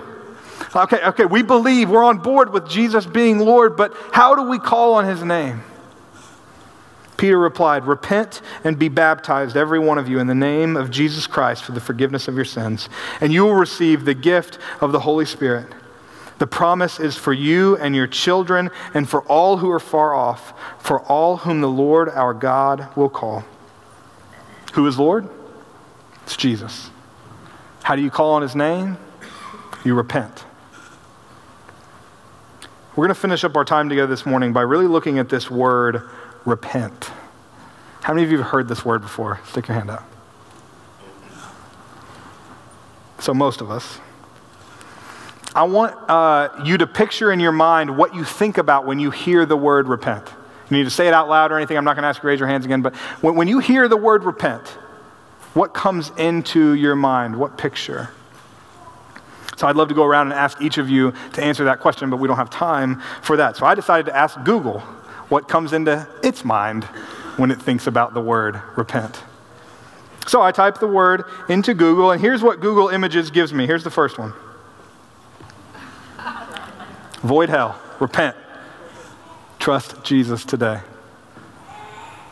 Okay, 0.75 1.05
okay, 1.05 1.27
we 1.27 1.43
believe 1.43 1.91
we're 1.91 2.03
on 2.03 2.19
board 2.19 2.51
with 2.51 2.67
Jesus 2.67 3.05
being 3.05 3.41
Lord, 3.41 3.77
but 3.77 3.93
how 4.13 4.35
do 4.35 4.49
we 4.49 4.59
call 4.59 4.95
on 4.95 5.05
his 5.05 5.23
name? 5.23 5.63
Peter 7.17 7.39
replied, 7.39 7.85
Repent 7.85 8.43
and 8.65 8.79
be 8.79 8.89
baptized, 8.89 9.57
every 9.57 9.79
one 9.79 9.99
of 9.99 10.09
you, 10.09 10.19
in 10.19 10.27
the 10.27 10.35
name 10.35 10.77
of 10.77 10.91
Jesus 10.91 11.27
Christ 11.27 11.65
for 11.65 11.73
the 11.73 11.81
forgiveness 11.81 12.29
of 12.29 12.35
your 12.35 12.45
sins, 12.45 12.89
and 13.21 13.33
you 13.33 13.45
will 13.45 13.55
receive 13.55 14.05
the 14.05 14.15
gift 14.15 14.59
of 14.81 14.93
the 14.93 15.01
Holy 15.01 15.25
Spirit. 15.25 15.69
The 16.39 16.47
promise 16.47 16.99
is 16.99 17.17
for 17.17 17.33
you 17.33 17.77
and 17.77 17.95
your 17.95 18.09
children, 18.09 18.71
and 18.93 19.09
for 19.09 19.23
all 19.23 19.59
who 19.59 19.71
are 19.71 19.81
far 19.81 20.15
off, 20.15 20.53
for 20.79 21.01
all 21.03 21.39
whom 21.39 21.61
the 21.61 21.69
Lord 21.69 22.09
our 22.09 22.35
God 22.35 22.89
will 22.97 23.09
call. 23.09 23.45
Who 24.75 24.87
is 24.87 24.99
Lord? 24.99 25.29
It's 26.25 26.37
Jesus. 26.37 26.91
How 27.85 27.95
do 27.95 28.03
you 28.03 28.11
call 28.11 28.33
on 28.33 28.43
his 28.43 28.57
name? 28.57 28.97
You 29.85 29.95
repent. 29.95 30.45
We're 32.97 33.07
going 33.07 33.15
to 33.15 33.21
finish 33.21 33.45
up 33.45 33.57
our 33.57 33.65
time 33.65 33.89
together 33.89 34.07
this 34.07 34.25
morning 34.25 34.53
by 34.53 34.63
really 34.63 34.87
looking 34.87 35.19
at 35.19 35.29
this 35.29 35.51
word 35.51 36.09
repent. 36.45 37.11
How 38.03 38.13
many 38.13 38.25
of 38.25 38.31
you 38.31 38.39
have 38.39 38.49
heard 38.49 38.69
this 38.69 38.85
word 38.85 39.03
before? 39.03 39.41
Stick 39.47 39.69
your 39.69 39.77
hand 39.77 39.91
up. 39.91 40.09
So, 43.19 43.33
most 43.33 43.61
of 43.61 43.71
us. 43.71 43.99
I 45.55 45.63
want 45.63 45.95
uh, 46.11 46.63
you 46.65 46.77
to 46.79 46.87
picture 46.87 47.33
in 47.33 47.41
your 47.41 47.53
mind 47.53 47.97
what 47.97 48.15
you 48.15 48.25
think 48.25 48.59
about 48.59 48.87
when 48.87 48.99
you 48.99 49.11
hear 49.11 49.47
the 49.47 49.57
word 49.57 49.87
repent. 49.87 50.29
You 50.69 50.77
need 50.77 50.85
to 50.85 50.91
say 50.91 51.07
it 51.07 51.15
out 51.15 51.29
loud 51.29 51.53
or 51.53 51.57
anything. 51.57 51.77
I'm 51.77 51.85
not 51.85 51.95
going 51.95 52.03
to 52.03 52.09
ask 52.09 52.19
you 52.19 52.23
to 52.23 52.27
raise 52.27 52.41
your 52.41 52.49
hands 52.49 52.65
again, 52.65 52.83
but 52.83 52.95
when, 53.23 53.37
when 53.37 53.49
you 53.49 53.61
hear 53.61 53.87
the 53.89 53.97
word 53.97 54.25
repent, 54.25 54.67
what 55.55 55.73
comes 55.73 56.11
into 56.19 56.73
your 56.73 56.97
mind? 56.97 57.37
What 57.37 57.57
picture? 57.57 58.11
So 59.57 59.69
I'd 59.69 59.77
love 59.77 59.89
to 59.89 59.95
go 59.95 60.05
around 60.05 60.27
and 60.27 60.35
ask 60.35 60.61
each 60.61 60.79
of 60.79 60.91
you 60.91 61.15
to 61.35 61.43
answer 61.43 61.65
that 61.65 61.81
question, 61.81 62.11
but 62.11 62.19
we 62.19 62.27
don't 62.27 62.37
have 62.37 62.51
time 62.51 63.01
for 63.23 63.37
that. 63.37 63.57
So 63.57 63.65
I 63.65 63.75
decided 63.75 64.07
to 64.07 64.17
ask 64.17 64.43
Google 64.43 64.83
what 65.35 65.49
comes 65.49 65.73
into 65.73 66.07
its 66.23 66.45
mind 66.45 66.85
when 67.39 67.51
it 67.51 67.61
thinks 67.61 67.89
about 67.89 68.15
the 68.15 68.21
word 68.21 68.63
repent. 68.77 69.21
So 70.29 70.41
I 70.41 70.53
type 70.53 70.79
the 70.79 70.87
word 70.87 71.25
into 71.49 71.75
Google, 71.75 72.13
and 72.13 72.21
here's 72.21 72.41
what 72.41 72.61
Google 72.61 72.87
Images 72.87 73.33
gives 73.33 73.53
me. 73.53 73.67
Here's 73.67 73.83
the 73.83 73.91
first 73.91 74.17
one 74.17 74.33
Void 77.23 77.49
hell, 77.49 77.77
repent, 77.99 78.37
trust 79.59 80.05
Jesus 80.05 80.45
today. 80.45 80.79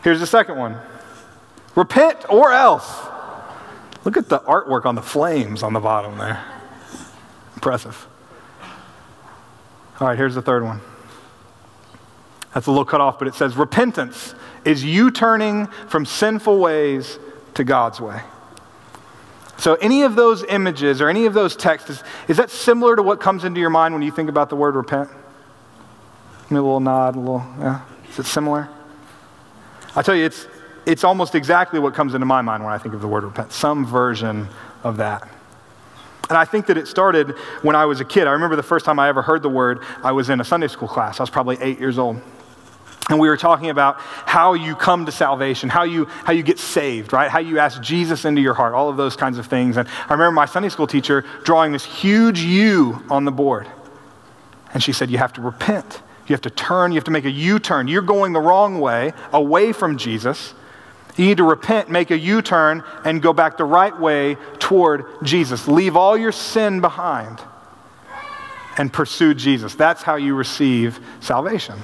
Here's 0.04 0.20
the 0.20 0.26
second 0.28 0.56
one 0.56 0.78
repent 1.74 2.24
or 2.28 2.52
else. 2.52 2.88
Look 4.04 4.16
at 4.16 4.28
the 4.28 4.38
artwork 4.38 4.86
on 4.86 4.94
the 4.94 5.02
flames 5.02 5.64
on 5.64 5.72
the 5.72 5.80
bottom 5.80 6.18
there. 6.18 6.44
Impressive. 7.56 8.06
All 9.98 10.06
right, 10.06 10.16
here's 10.16 10.36
the 10.36 10.42
third 10.42 10.62
one. 10.62 10.80
That's 12.54 12.66
a 12.66 12.70
little 12.70 12.84
cut 12.84 13.00
off, 13.00 13.18
but 13.18 13.28
it 13.28 13.34
says 13.34 13.56
repentance 13.56 14.34
is 14.64 14.84
you 14.84 15.10
turning 15.10 15.66
from 15.88 16.04
sinful 16.04 16.58
ways 16.58 17.18
to 17.54 17.64
God's 17.64 18.00
way. 18.00 18.20
So, 19.58 19.74
any 19.76 20.02
of 20.02 20.16
those 20.16 20.44
images 20.44 21.00
or 21.00 21.08
any 21.08 21.26
of 21.26 21.34
those 21.34 21.54
texts, 21.54 21.90
is, 21.90 22.02
is 22.28 22.36
that 22.38 22.50
similar 22.50 22.96
to 22.96 23.02
what 23.02 23.20
comes 23.20 23.44
into 23.44 23.60
your 23.60 23.70
mind 23.70 23.94
when 23.94 24.02
you 24.02 24.10
think 24.10 24.28
about 24.28 24.48
the 24.48 24.56
word 24.56 24.74
repent? 24.74 25.08
Me 26.50 26.58
a 26.58 26.62
little 26.62 26.80
nod, 26.80 27.14
a 27.14 27.18
little, 27.20 27.44
yeah. 27.58 27.82
Is 28.10 28.18
it 28.18 28.26
similar? 28.26 28.68
I 29.94 30.02
tell 30.02 30.16
you, 30.16 30.24
it's, 30.24 30.46
it's 30.84 31.04
almost 31.04 31.34
exactly 31.34 31.78
what 31.78 31.94
comes 31.94 32.14
into 32.14 32.26
my 32.26 32.42
mind 32.42 32.64
when 32.64 32.72
I 32.72 32.78
think 32.78 32.94
of 32.94 33.00
the 33.00 33.08
word 33.08 33.24
repent, 33.24 33.52
some 33.52 33.86
version 33.86 34.48
of 34.82 34.96
that. 34.96 35.28
And 36.28 36.38
I 36.38 36.44
think 36.44 36.66
that 36.66 36.76
it 36.76 36.88
started 36.88 37.30
when 37.62 37.76
I 37.76 37.84
was 37.84 38.00
a 38.00 38.04
kid. 38.04 38.26
I 38.26 38.32
remember 38.32 38.56
the 38.56 38.62
first 38.62 38.84
time 38.84 38.98
I 38.98 39.08
ever 39.08 39.22
heard 39.22 39.42
the 39.42 39.48
word, 39.48 39.80
I 40.02 40.12
was 40.12 40.30
in 40.30 40.40
a 40.40 40.44
Sunday 40.44 40.68
school 40.68 40.88
class. 40.88 41.20
I 41.20 41.22
was 41.22 41.30
probably 41.30 41.58
eight 41.60 41.78
years 41.78 41.98
old. 41.98 42.20
And 43.08 43.18
we 43.18 43.28
were 43.28 43.36
talking 43.36 43.68
about 43.68 43.96
how 43.98 44.54
you 44.54 44.76
come 44.76 45.06
to 45.06 45.12
salvation, 45.12 45.68
how 45.68 45.82
you, 45.82 46.04
how 46.04 46.32
you 46.32 46.42
get 46.42 46.58
saved, 46.58 47.12
right? 47.12 47.30
How 47.30 47.40
you 47.40 47.58
ask 47.58 47.82
Jesus 47.82 48.24
into 48.24 48.40
your 48.40 48.54
heart, 48.54 48.74
all 48.74 48.88
of 48.88 48.96
those 48.96 49.16
kinds 49.16 49.38
of 49.38 49.46
things. 49.46 49.76
And 49.76 49.88
I 49.88 50.12
remember 50.12 50.32
my 50.32 50.46
Sunday 50.46 50.68
school 50.68 50.86
teacher 50.86 51.24
drawing 51.42 51.72
this 51.72 51.84
huge 51.84 52.40
U 52.40 53.02
on 53.10 53.24
the 53.24 53.32
board. 53.32 53.66
And 54.72 54.82
she 54.82 54.92
said, 54.92 55.10
You 55.10 55.18
have 55.18 55.32
to 55.34 55.40
repent. 55.40 56.00
You 56.28 56.34
have 56.34 56.42
to 56.42 56.50
turn. 56.50 56.92
You 56.92 56.96
have 56.96 57.04
to 57.04 57.10
make 57.10 57.24
a 57.24 57.30
U 57.30 57.58
turn. 57.58 57.88
You're 57.88 58.02
going 58.02 58.32
the 58.32 58.40
wrong 58.40 58.78
way, 58.78 59.12
away 59.32 59.72
from 59.72 59.98
Jesus. 59.98 60.54
You 61.16 61.26
need 61.26 61.38
to 61.38 61.44
repent, 61.44 61.90
make 61.90 62.10
a 62.10 62.18
U 62.18 62.40
turn, 62.40 62.84
and 63.04 63.20
go 63.20 63.32
back 63.32 63.58
the 63.58 63.64
right 63.64 63.98
way 63.98 64.36
toward 64.60 65.04
Jesus. 65.22 65.68
Leave 65.68 65.96
all 65.96 66.16
your 66.16 66.32
sin 66.32 66.80
behind 66.80 67.40
and 68.78 68.90
pursue 68.92 69.34
Jesus. 69.34 69.74
That's 69.74 70.02
how 70.02 70.16
you 70.16 70.34
receive 70.34 71.00
salvation. 71.20 71.78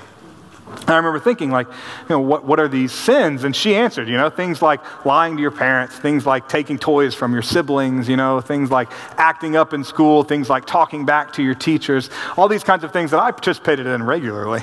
And 0.71 0.91
I 0.91 0.97
remember 0.97 1.21
thinking, 1.21 1.51
like, 1.51 1.67
you 1.67 2.09
know, 2.09 2.21
what, 2.21 2.45
what 2.45 2.59
are 2.59 2.69
these 2.69 2.93
sins? 2.93 3.45
And 3.45 3.55
she 3.55 3.75
answered, 3.75 4.09
you 4.09 4.17
know, 4.17 4.31
things 4.31 4.63
like 4.63 5.05
lying 5.05 5.37
to 5.37 5.43
your 5.43 5.51
parents, 5.51 5.97
things 5.99 6.25
like 6.25 6.49
taking 6.49 6.79
toys 6.79 7.15
from 7.15 7.33
your 7.33 7.43
siblings, 7.43 8.09
you 8.09 8.17
know, 8.17 8.41
things 8.41 8.71
like 8.71 8.89
acting 9.19 9.57
up 9.57 9.75
in 9.75 9.85
school, 9.85 10.23
things 10.23 10.49
like 10.49 10.65
talking 10.65 11.05
back 11.05 11.33
to 11.35 11.43
your 11.43 11.55
teachers, 11.55 12.11
all 12.37 12.49
these 12.49 12.65
kinds 12.65 12.85
of 12.85 12.93
things 12.93 13.11
that 13.11 13.21
I 13.21 13.31
participated 13.31 13.87
in 13.87 14.03
regularly. 14.03 14.63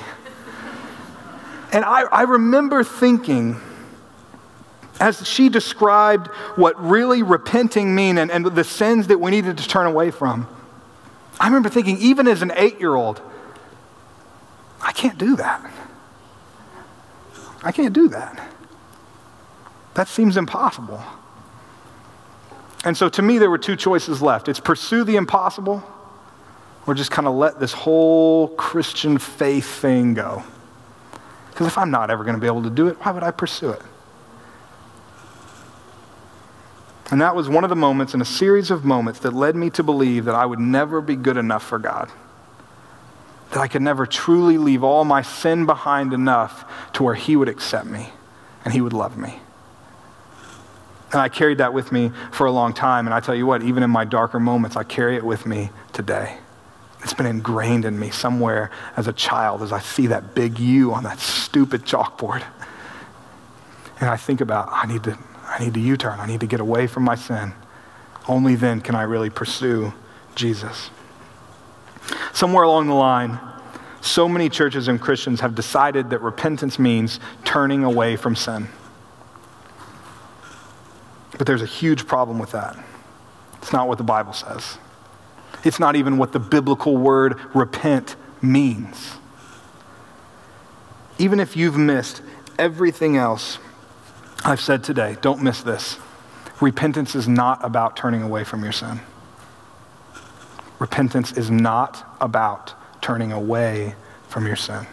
And 1.72 1.84
I, 1.84 2.02
I 2.02 2.22
remember 2.22 2.82
thinking, 2.82 3.60
as 4.98 5.26
she 5.28 5.48
described 5.48 6.28
what 6.56 6.80
really 6.82 7.22
repenting 7.22 7.94
mean 7.94 8.18
and, 8.18 8.30
and 8.30 8.46
the 8.46 8.64
sins 8.64 9.08
that 9.08 9.18
we 9.18 9.30
needed 9.30 9.58
to 9.58 9.68
turn 9.68 9.86
away 9.86 10.10
from, 10.10 10.48
I 11.38 11.46
remember 11.46 11.68
thinking, 11.68 11.98
even 11.98 12.26
as 12.26 12.42
an 12.42 12.52
eight 12.56 12.80
year 12.80 12.94
old, 12.94 13.20
I 14.80 14.92
can't 14.92 15.18
do 15.18 15.36
that. 15.36 15.70
I 17.66 17.72
can't 17.72 17.92
do 17.92 18.08
that. 18.10 18.48
That 19.94 20.06
seems 20.06 20.36
impossible. 20.36 21.02
And 22.84 22.96
so 22.96 23.08
to 23.08 23.22
me, 23.22 23.38
there 23.38 23.50
were 23.50 23.58
two 23.58 23.74
choices 23.74 24.22
left 24.22 24.48
it's 24.48 24.60
pursue 24.60 25.02
the 25.02 25.16
impossible 25.16 25.82
or 26.86 26.94
just 26.94 27.10
kind 27.10 27.26
of 27.26 27.34
let 27.34 27.58
this 27.58 27.72
whole 27.72 28.48
Christian 28.50 29.18
faith 29.18 29.66
thing 29.66 30.14
go. 30.14 30.44
Because 31.50 31.66
if 31.66 31.76
I'm 31.76 31.90
not 31.90 32.08
ever 32.08 32.22
going 32.22 32.36
to 32.36 32.40
be 32.40 32.46
able 32.46 32.62
to 32.62 32.70
do 32.70 32.86
it, 32.86 33.04
why 33.04 33.10
would 33.10 33.24
I 33.24 33.32
pursue 33.32 33.70
it? 33.70 33.82
And 37.10 37.20
that 37.20 37.34
was 37.34 37.48
one 37.48 37.64
of 37.64 37.70
the 37.70 37.76
moments 37.76 38.14
in 38.14 38.20
a 38.20 38.24
series 38.24 38.70
of 38.70 38.84
moments 38.84 39.18
that 39.20 39.32
led 39.32 39.56
me 39.56 39.70
to 39.70 39.82
believe 39.82 40.24
that 40.26 40.36
I 40.36 40.46
would 40.46 40.60
never 40.60 41.00
be 41.00 41.16
good 41.16 41.36
enough 41.36 41.64
for 41.64 41.80
God 41.80 42.12
that 43.56 43.62
I 43.62 43.68
could 43.68 43.80
never 43.80 44.04
truly 44.04 44.58
leave 44.58 44.84
all 44.84 45.06
my 45.06 45.22
sin 45.22 45.64
behind 45.64 46.12
enough 46.12 46.70
to 46.92 47.02
where 47.02 47.14
He 47.14 47.36
would 47.36 47.48
accept 47.48 47.86
me 47.86 48.10
and 48.66 48.74
He 48.74 48.82
would 48.82 48.92
love 48.92 49.16
me. 49.16 49.40
And 51.10 51.22
I 51.22 51.30
carried 51.30 51.56
that 51.56 51.72
with 51.72 51.90
me 51.90 52.12
for 52.32 52.46
a 52.46 52.50
long 52.50 52.74
time. 52.74 53.06
And 53.06 53.14
I 53.14 53.20
tell 53.20 53.34
you 53.34 53.46
what, 53.46 53.62
even 53.62 53.82
in 53.82 53.88
my 53.88 54.04
darker 54.04 54.38
moments, 54.38 54.76
I 54.76 54.82
carry 54.82 55.16
it 55.16 55.24
with 55.24 55.46
me 55.46 55.70
today. 55.94 56.36
It's 57.02 57.14
been 57.14 57.24
ingrained 57.24 57.86
in 57.86 57.98
me 57.98 58.10
somewhere 58.10 58.70
as 58.94 59.08
a 59.08 59.12
child 59.14 59.62
as 59.62 59.72
I 59.72 59.80
see 59.80 60.08
that 60.08 60.34
big 60.34 60.58
U 60.58 60.92
on 60.92 61.04
that 61.04 61.18
stupid 61.18 61.86
chalkboard. 61.86 62.44
And 64.00 64.10
I 64.10 64.18
think 64.18 64.42
about, 64.42 64.68
I 64.70 64.84
need 64.84 65.02
to, 65.04 65.16
I 65.46 65.64
need 65.64 65.72
to 65.72 65.80
U 65.80 65.96
turn. 65.96 66.20
I 66.20 66.26
need 66.26 66.40
to 66.40 66.46
get 66.46 66.60
away 66.60 66.86
from 66.88 67.04
my 67.04 67.14
sin. 67.14 67.54
Only 68.28 68.54
then 68.54 68.82
can 68.82 68.94
I 68.94 69.04
really 69.04 69.30
pursue 69.30 69.94
Jesus. 70.34 70.90
Somewhere 72.32 72.64
along 72.64 72.86
the 72.88 72.94
line, 72.94 73.38
so 74.00 74.28
many 74.28 74.48
churches 74.48 74.88
and 74.88 75.00
Christians 75.00 75.40
have 75.40 75.54
decided 75.54 76.10
that 76.10 76.20
repentance 76.20 76.78
means 76.78 77.18
turning 77.44 77.84
away 77.84 78.16
from 78.16 78.36
sin. 78.36 78.68
But 81.36 81.46
there's 81.46 81.62
a 81.62 81.66
huge 81.66 82.06
problem 82.06 82.38
with 82.38 82.52
that. 82.52 82.76
It's 83.58 83.72
not 83.72 83.88
what 83.88 83.98
the 83.98 84.04
Bible 84.04 84.32
says. 84.32 84.78
It's 85.64 85.80
not 85.80 85.96
even 85.96 86.18
what 86.18 86.32
the 86.32 86.38
biblical 86.38 86.96
word 86.96 87.40
repent 87.54 88.16
means. 88.40 89.14
Even 91.18 91.40
if 91.40 91.56
you've 91.56 91.76
missed 91.76 92.22
everything 92.58 93.16
else 93.16 93.58
I've 94.44 94.60
said 94.60 94.84
today, 94.84 95.16
don't 95.20 95.42
miss 95.42 95.62
this. 95.62 95.98
Repentance 96.60 97.16
is 97.16 97.26
not 97.26 97.64
about 97.64 97.96
turning 97.96 98.22
away 98.22 98.44
from 98.44 98.62
your 98.62 98.72
sin. 98.72 99.00
Repentance 100.78 101.32
is 101.32 101.50
not 101.50 102.04
about 102.20 102.74
turning 103.00 103.32
away 103.32 103.94
from 104.28 104.46
your 104.46 104.56
sin. 104.56 104.86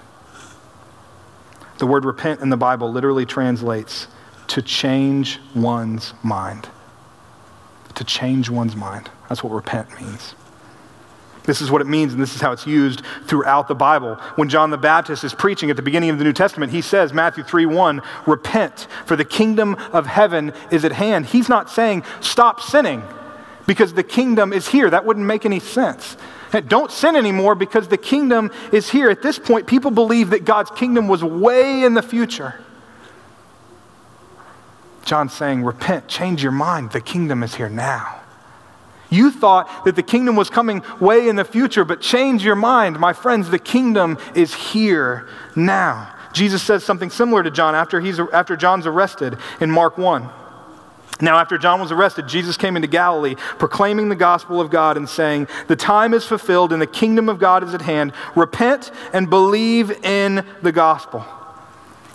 The 1.79 1.87
word 1.87 2.05
repent 2.05 2.41
in 2.41 2.49
the 2.49 2.57
Bible 2.57 2.91
literally 2.91 3.25
translates 3.25 4.07
to 4.47 4.61
change 4.61 5.39
one's 5.55 6.13
mind. 6.23 6.69
To 7.95 8.03
change 8.03 8.49
one's 8.49 8.75
mind. 8.75 9.09
That's 9.27 9.43
what 9.43 9.51
repent 9.51 9.89
means. 9.99 10.35
This 11.45 11.59
is 11.59 11.69
what 11.69 11.81
it 11.81 11.87
means, 11.87 12.13
and 12.13 12.21
this 12.21 12.35
is 12.35 12.41
how 12.41 12.53
it's 12.53 12.65
used 12.65 13.01
throughout 13.25 13.67
the 13.67 13.75
Bible. 13.75 14.15
When 14.35 14.47
John 14.47 14.69
the 14.69 14.77
Baptist 14.77 15.25
is 15.25 15.33
preaching 15.33 15.69
at 15.69 15.75
the 15.75 15.81
beginning 15.81 16.09
of 16.09 16.17
the 16.17 16.23
New 16.23 16.31
Testament, 16.31 16.71
he 16.71 16.81
says, 16.81 17.11
Matthew 17.11 17.43
3 17.43 17.65
1, 17.65 18.01
repent, 18.25 18.87
for 19.05 19.17
the 19.17 19.25
kingdom 19.25 19.75
of 19.91 20.05
heaven 20.05 20.53
is 20.71 20.85
at 20.85 20.93
hand. 20.93 21.25
He's 21.25 21.49
not 21.49 21.69
saying, 21.69 22.03
stop 22.21 22.61
sinning 22.61 23.03
because 23.65 23.93
the 23.93 24.03
kingdom 24.03 24.53
is 24.53 24.67
here. 24.67 24.89
That 24.89 25.05
wouldn't 25.05 25.25
make 25.25 25.45
any 25.45 25.59
sense. 25.59 26.17
Don't 26.67 26.91
sin 26.91 27.15
anymore 27.15 27.55
because 27.55 27.87
the 27.87 27.97
kingdom 27.97 28.51
is 28.71 28.89
here. 28.89 29.09
At 29.09 29.21
this 29.21 29.39
point, 29.39 29.65
people 29.65 29.91
believe 29.91 30.29
that 30.29 30.45
God's 30.45 30.69
kingdom 30.71 31.07
was 31.07 31.23
way 31.23 31.83
in 31.83 31.95
the 31.95 32.03
future. 32.03 32.55
John's 35.03 35.33
saying, 35.33 35.63
Repent, 35.63 36.07
change 36.07 36.43
your 36.43 36.51
mind. 36.51 36.91
The 36.91 37.01
kingdom 37.01 37.43
is 37.43 37.55
here 37.55 37.69
now. 37.69 38.19
You 39.09 39.31
thought 39.31 39.85
that 39.85 39.95
the 39.95 40.03
kingdom 40.03 40.35
was 40.35 40.49
coming 40.49 40.83
way 40.99 41.27
in 41.27 41.35
the 41.35 41.45
future, 41.45 41.85
but 41.85 42.01
change 42.01 42.43
your 42.43 42.55
mind. 42.55 42.99
My 42.99 43.13
friends, 43.13 43.49
the 43.49 43.59
kingdom 43.59 44.17
is 44.33 44.53
here 44.53 45.27
now. 45.55 46.15
Jesus 46.33 46.63
says 46.63 46.83
something 46.83 47.11
similar 47.11 47.43
to 47.43 47.51
John 47.51 47.75
after, 47.75 47.99
he's, 47.99 48.19
after 48.19 48.55
John's 48.55 48.87
arrested 48.87 49.37
in 49.59 49.69
Mark 49.69 49.99
1. 49.99 50.29
Now, 51.21 51.37
after 51.37 51.57
John 51.57 51.79
was 51.79 51.91
arrested, 51.91 52.27
Jesus 52.27 52.57
came 52.57 52.75
into 52.75 52.87
Galilee, 52.87 53.35
proclaiming 53.59 54.09
the 54.09 54.15
gospel 54.15 54.59
of 54.59 54.69
God 54.69 54.97
and 54.97 55.07
saying, 55.07 55.47
The 55.67 55.75
time 55.75 56.13
is 56.13 56.25
fulfilled 56.25 56.73
and 56.73 56.81
the 56.81 56.87
kingdom 56.87 57.29
of 57.29 57.39
God 57.39 57.63
is 57.63 57.73
at 57.73 57.81
hand. 57.81 58.13
Repent 58.35 58.91
and 59.13 59.29
believe 59.29 59.91
in 60.03 60.45
the 60.61 60.71
gospel. 60.71 61.23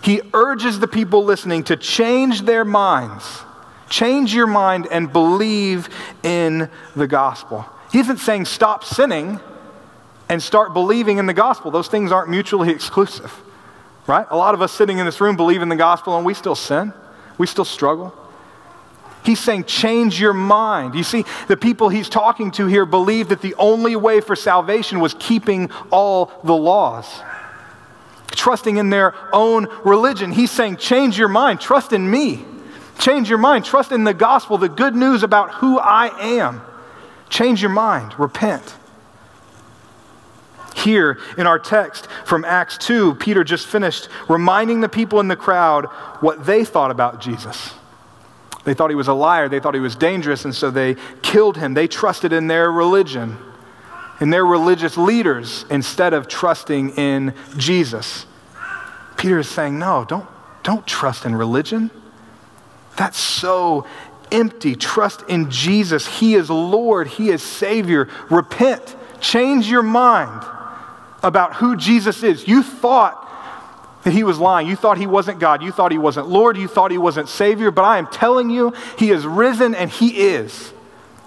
He 0.01 0.21
urges 0.33 0.79
the 0.79 0.87
people 0.87 1.23
listening 1.23 1.63
to 1.65 1.77
change 1.77 2.41
their 2.41 2.65
minds. 2.65 3.41
Change 3.89 4.33
your 4.33 4.47
mind 4.47 4.87
and 4.91 5.11
believe 5.11 5.89
in 6.23 6.69
the 6.95 7.07
gospel. 7.07 7.65
He 7.91 7.99
isn't 7.99 8.17
saying 8.17 8.45
stop 8.45 8.83
sinning 8.83 9.39
and 10.29 10.41
start 10.43 10.73
believing 10.73 11.17
in 11.17 11.25
the 11.25 11.33
gospel. 11.33 11.71
Those 11.71 11.87
things 11.87 12.11
aren't 12.11 12.29
mutually 12.29 12.69
exclusive, 12.69 13.35
right? 14.05 14.27
A 14.29 14.37
lot 14.37 14.53
of 14.53 14.61
us 14.61 14.71
sitting 14.71 14.99
in 14.99 15.05
this 15.05 15.19
room 15.19 15.35
believe 15.35 15.61
in 15.61 15.69
the 15.69 15.75
gospel 15.75 16.15
and 16.17 16.25
we 16.25 16.35
still 16.35 16.55
sin, 16.55 16.93
we 17.37 17.47
still 17.47 17.65
struggle. 17.65 18.13
He's 19.23 19.39
saying, 19.39 19.65
change 19.65 20.19
your 20.19 20.33
mind. 20.33 20.95
You 20.95 21.03
see, 21.03 21.25
the 21.47 21.57
people 21.57 21.89
he's 21.89 22.09
talking 22.09 22.51
to 22.51 22.67
here 22.67 22.85
believe 22.85 23.29
that 23.29 23.41
the 23.41 23.55
only 23.55 23.95
way 23.95 24.21
for 24.21 24.35
salvation 24.35 24.99
was 24.99 25.13
keeping 25.13 25.69
all 25.91 26.31
the 26.43 26.55
laws, 26.55 27.05
trusting 28.31 28.77
in 28.77 28.89
their 28.89 29.13
own 29.33 29.67
religion. 29.83 30.31
He's 30.31 30.51
saying, 30.51 30.77
change 30.77 31.17
your 31.17 31.27
mind, 31.27 31.59
trust 31.59 31.93
in 31.93 32.09
me. 32.09 32.45
Change 32.97 33.29
your 33.29 33.37
mind, 33.37 33.65
trust 33.65 33.91
in 33.91 34.03
the 34.03 34.13
gospel, 34.13 34.57
the 34.57 34.69
good 34.69 34.95
news 34.95 35.23
about 35.23 35.55
who 35.55 35.79
I 35.79 36.07
am. 36.37 36.61
Change 37.29 37.61
your 37.61 37.71
mind, 37.71 38.17
repent. 38.19 38.75
Here 40.75 41.17
in 41.37 41.45
our 41.45 41.59
text 41.59 42.07
from 42.25 42.45
Acts 42.45 42.77
2, 42.77 43.15
Peter 43.15 43.43
just 43.43 43.67
finished 43.67 44.07
reminding 44.27 44.81
the 44.81 44.89
people 44.89 45.19
in 45.19 45.27
the 45.27 45.35
crowd 45.35 45.85
what 46.21 46.45
they 46.45 46.63
thought 46.63 46.91
about 46.91 47.21
Jesus. 47.21 47.73
They 48.69 48.75
thought 48.75 48.91
he 48.91 48.95
was 48.95 49.07
a 49.07 49.15
liar. 49.15 49.49
They 49.49 49.59
thought 49.59 49.73
he 49.73 49.79
was 49.79 49.95
dangerous, 49.95 50.45
and 50.45 50.53
so 50.53 50.69
they 50.69 50.95
killed 51.23 51.57
him. 51.57 51.73
They 51.73 51.87
trusted 51.87 52.31
in 52.31 52.45
their 52.45 52.71
religion, 52.71 53.35
in 54.21 54.29
their 54.29 54.45
religious 54.45 54.95
leaders, 54.95 55.65
instead 55.71 56.13
of 56.13 56.27
trusting 56.27 56.91
in 56.91 57.33
Jesus. 57.57 58.27
Peter 59.17 59.39
is 59.39 59.49
saying, 59.49 59.79
No, 59.79 60.05
don't, 60.07 60.27
don't 60.61 60.85
trust 60.85 61.25
in 61.25 61.33
religion. 61.33 61.89
That's 62.95 63.17
so 63.17 63.87
empty. 64.31 64.75
Trust 64.75 65.23
in 65.27 65.49
Jesus. 65.49 66.19
He 66.19 66.35
is 66.35 66.51
Lord, 66.51 67.07
He 67.07 67.31
is 67.31 67.41
Savior. 67.41 68.07
Repent. 68.29 68.95
Change 69.19 69.67
your 69.67 69.81
mind 69.81 70.45
about 71.23 71.55
who 71.55 71.75
Jesus 71.75 72.21
is. 72.21 72.47
You 72.47 72.61
thought 72.61 73.27
that 74.03 74.13
he 74.13 74.23
was 74.23 74.39
lying. 74.39 74.67
You 74.67 74.75
thought 74.75 74.97
he 74.97 75.07
wasn't 75.07 75.39
God. 75.39 75.61
You 75.61 75.71
thought 75.71 75.91
he 75.91 75.97
wasn't 75.97 76.27
Lord. 76.27 76.57
You 76.57 76.67
thought 76.67 76.91
he 76.91 76.97
wasn't 76.97 77.29
Savior. 77.29 77.71
But 77.71 77.83
I 77.83 77.97
am 77.97 78.07
telling 78.07 78.49
you, 78.49 78.73
he 78.97 79.11
is 79.11 79.25
risen 79.25 79.75
and 79.75 79.89
he 79.89 80.19
is. 80.19 80.73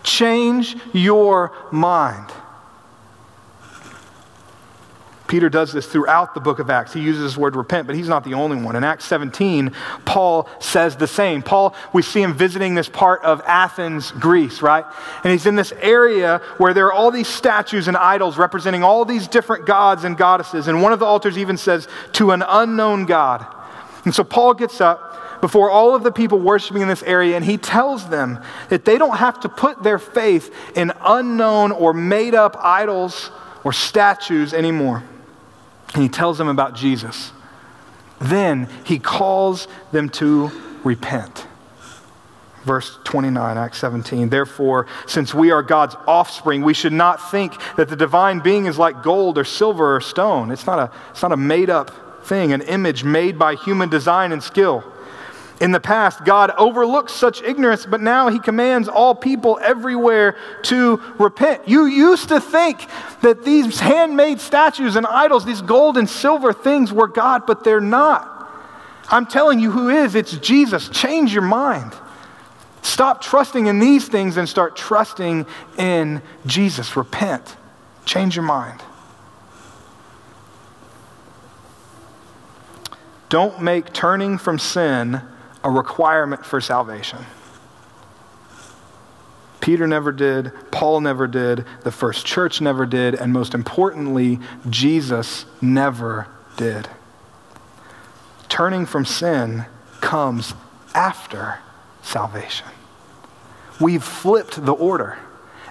Change 0.03 0.77
your 0.93 1.53
mind. 1.71 2.33
Peter 5.33 5.49
does 5.49 5.73
this 5.73 5.87
throughout 5.87 6.35
the 6.35 6.41
book 6.41 6.59
of 6.59 6.69
Acts. 6.69 6.93
He 6.93 7.01
uses 7.01 7.23
this 7.23 7.39
word 7.39 7.57
repent, 7.57 7.87
but 7.87 7.97
he's 7.97 8.07
not 8.07 8.23
the 8.23 8.35
only 8.35 8.63
one. 8.63 8.77
In 8.77 8.85
Acts 8.85 9.07
17, 9.07 9.73
Paul 10.05 10.47
says 10.61 10.95
the 10.97 11.07
same. 11.07 11.41
Paul, 11.41 11.75
we 11.95 12.03
see 12.03 12.21
him 12.21 12.35
visiting 12.35 12.75
this 12.75 12.91
part 12.91 13.23
of 13.23 13.41
Athens, 13.47 14.11
Greece, 14.11 14.61
right? 14.61 14.85
And 15.25 15.33
he's 15.33 15.47
in 15.47 15.57
this 15.57 15.73
area 15.81 16.43
where 16.59 16.75
there 16.75 16.85
are 16.89 16.93
all 16.93 17.11
these 17.11 17.29
statues 17.29 17.89
and 17.89 17.97
idols 17.97 18.37
representing 18.37 18.85
all 18.85 19.07
these 19.07 19.27
different 19.27 19.65
gods 19.65 20.05
and 20.05 20.19
goddesses. 20.19 20.69
And 20.69 20.83
one 20.83 20.93
of 20.93 20.99
the 20.99 21.07
altars 21.07 21.39
even 21.39 21.57
says, 21.57 21.89
to 22.13 22.33
an 22.33 22.45
unknown 22.47 23.07
God. 23.07 23.47
And 24.05 24.15
so 24.15 24.25
Paul 24.25 24.53
gets 24.53 24.83
up 24.83 25.41
before 25.41 25.71
all 25.71 25.95
of 25.95 26.03
the 26.03 26.13
people 26.13 26.41
worshiping 26.41 26.83
in 26.83 26.89
this 26.89 27.03
area, 27.05 27.37
and 27.37 27.45
he 27.47 27.57
tells 27.57 28.07
them 28.11 28.39
that 28.69 28.85
they 28.85 28.99
don't 28.99 29.17
have 29.17 29.41
to 29.41 29.49
put 29.49 29.83
their 29.83 29.99
faith 29.99 30.55
in 30.77 30.93
unknown 31.01 31.73
or 31.73 31.95
made 31.95 32.35
up 32.35 32.55
idols 32.63 33.31
or 33.65 33.73
statues 33.73 34.53
anymore. 34.53 35.03
And 35.95 36.03
he 36.03 36.09
tells 36.09 36.39
them 36.39 36.49
about 36.49 36.75
Jesus. 36.75 37.33
Then 38.21 38.69
he 38.85 38.99
calls 38.99 39.69
them 39.91 40.09
to 40.11 40.51
repent. 40.85 41.47
Verse 42.65 42.99
29, 43.05 43.59
Acts 43.59 43.79
17. 43.79 44.29
Therefore, 44.29 44.87
since 45.07 45.35
we 45.35 45.51
are 45.51 45.63
God's 45.63 45.97
offspring, 46.07 46.63
we 46.63 46.75
should 46.75 46.93
not 46.93 47.31
think 47.31 47.55
that 47.77 47.89
the 47.89 47.97
divine 47.97 48.39
being 48.39 48.67
is 48.67 48.79
like 48.79 49.03
gold 49.03 49.37
or 49.37 49.45
silver 49.45 49.97
or 49.97 50.01
stone. 50.01 50.53
It's 50.53 50.67
not 50.67 50.79
a, 50.79 50.93
it's 51.11 51.23
not 51.23 51.33
a 51.33 51.37
made 51.37 51.71
up 51.71 52.25
thing, 52.25 52.53
an 52.53 52.63
image 52.63 53.03
made 53.03 53.37
by 53.37 53.57
human 53.57 53.89
design 53.89 54.31
and 54.31 54.41
skill. 54.43 54.92
In 55.61 55.71
the 55.71 55.81
past, 55.81 56.25
God 56.25 56.51
overlooked 56.59 57.11
such 57.11 57.43
ignorance, 57.43 57.87
but 57.87 58.01
now 58.01 58.29
He 58.29 58.41
commands 58.41 58.89
all 58.89 59.15
people 59.15 59.61
everywhere 59.63 60.37
to 60.65 61.01
repent. 61.19 61.69
You 61.69 61.87
used 61.87 62.29
to 62.31 62.41
think 62.41 62.87
that 63.21 63.45
these 63.45 63.79
handmade 63.79 64.41
statues 64.41 64.97
and 64.97 65.07
idols, 65.07 65.45
these 65.45 65.63
gold 65.63 65.97
and 65.97 66.09
silver 66.09 66.53
things, 66.53 66.93
were 66.93 67.07
God, 67.07 67.47
but 67.47 67.63
they're 67.63 67.81
not. 67.81 68.29
I'm 69.09 69.27
telling 69.27 69.61
you 69.61 69.71
who 69.71 69.89
is. 69.89 70.15
It's 70.15 70.37
Jesus. 70.39 70.89
Change 70.89 71.33
your 71.33 71.43
mind. 71.43 71.93
Stop 72.83 73.23
trusting 73.23 73.67
in 73.67 73.79
these 73.79 74.09
things 74.09 74.37
and 74.37 74.49
start 74.49 74.75
trusting 74.75 75.47
in 75.79 76.23
Jesus. 76.47 76.97
Repent. 76.97 77.57
Change 78.05 78.35
your 78.35 78.45
mind. 78.45 78.83
Don't 83.29 83.63
make 83.63 83.93
turning 83.93 84.37
from 84.37 84.59
sin 84.59 85.23
a 85.65 85.71
requirement 85.71 86.45
for 86.45 86.61
salvation. 86.61 87.19
Peter 89.61 89.87
never 89.87 90.11
did, 90.11 90.53
Paul 90.73 91.01
never 91.01 91.29
did, 91.29 91.65
the 91.83 91.93
first 91.93 92.27
church 92.27 92.61
never 92.61 92.85
did, 92.85 93.15
and 93.15 93.33
most 93.33 93.55
importantly, 93.55 94.41
Jesus 94.69 95.47
never 95.61 96.27
did. 96.57 96.89
Turning 98.49 98.87
from 98.87 99.05
sin 99.05 99.65
comes 100.01 100.53
after 100.95 101.61
salvation. 102.03 102.67
We've 103.81 104.03
flipped 104.03 104.65
the 104.65 104.73
order. 104.73 105.17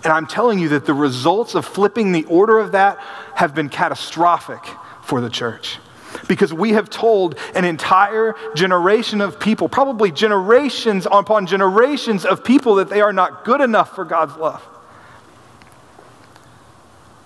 And 0.04 0.12
I'm 0.12 0.26
telling 0.26 0.58
you 0.58 0.70
that 0.70 0.86
the 0.86 0.94
results 0.94 1.54
of 1.54 1.66
flipping 1.66 2.12
the 2.12 2.24
order 2.26 2.60
of 2.60 2.72
that 2.72 2.98
have 3.36 3.54
been 3.54 3.70
catastrophic 3.70 4.64
for 5.04 5.22
the 5.22 5.30
church 5.30 5.80
because 6.28 6.54
we 6.54 6.74
have 6.74 6.90
told 6.90 7.38
an 7.56 7.66
entire 7.66 8.36
generation 8.56 9.22
of 9.22 9.40
people, 9.40 9.70
probably 9.70 10.12
generations 10.12 11.08
upon 11.12 11.46
generations 11.46 12.26
of 12.26 12.44
people, 12.44 12.76
that 12.76 12.90
they 12.90 13.02
are 13.02 13.14
not 13.14 13.46
good 13.46 13.62
enough 13.62 13.96
for 13.96 14.06
God's 14.06 14.36
love. 14.38 14.64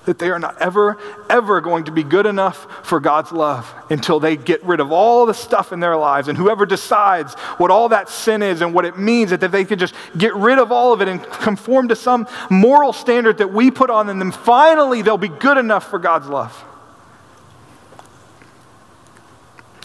That 0.06 0.20
they 0.20 0.30
are 0.30 0.38
not 0.38 0.62
ever, 0.62 1.00
ever 1.32 1.62
going 1.62 1.86
to 1.86 1.92
be 1.92 2.04
good 2.04 2.28
enough 2.28 2.68
for 2.86 3.00
God's 3.00 3.32
love 3.32 3.74
until 3.90 4.20
they 4.20 4.38
get 4.38 4.64
rid 4.64 4.80
of 4.80 4.92
all 4.92 5.26
the 5.26 5.34
stuff 5.34 5.74
in 5.74 5.80
their 5.80 5.98
lives. 5.98 6.28
And 6.28 6.38
whoever 6.38 6.68
decides 6.68 7.34
what 7.58 7.72
all 7.72 7.90
that 7.90 8.08
sin 8.08 8.44
is 8.44 8.62
and 8.62 8.72
what 8.72 8.86
it 8.86 9.00
means, 9.00 9.32
that 9.32 9.40
they 9.40 9.66
can 9.66 9.80
just 9.80 9.96
get 10.16 10.36
rid 10.36 10.60
of 10.60 10.72
all 10.72 10.94
of 10.94 11.02
it 11.02 11.08
and 11.08 11.24
conform 11.24 11.88
to 11.88 11.96
some 11.96 12.28
moral 12.52 12.94
standard 12.94 13.40
that 13.40 13.52
we 13.52 13.72
put 13.72 13.90
on 13.90 14.06
them, 14.06 14.20
then 14.20 14.32
finally 14.32 15.02
they'll 15.02 15.18
be 15.18 15.28
good 15.28 15.58
enough 15.58 15.90
for 15.90 15.98
God's 15.98 16.28
love. 16.28 16.64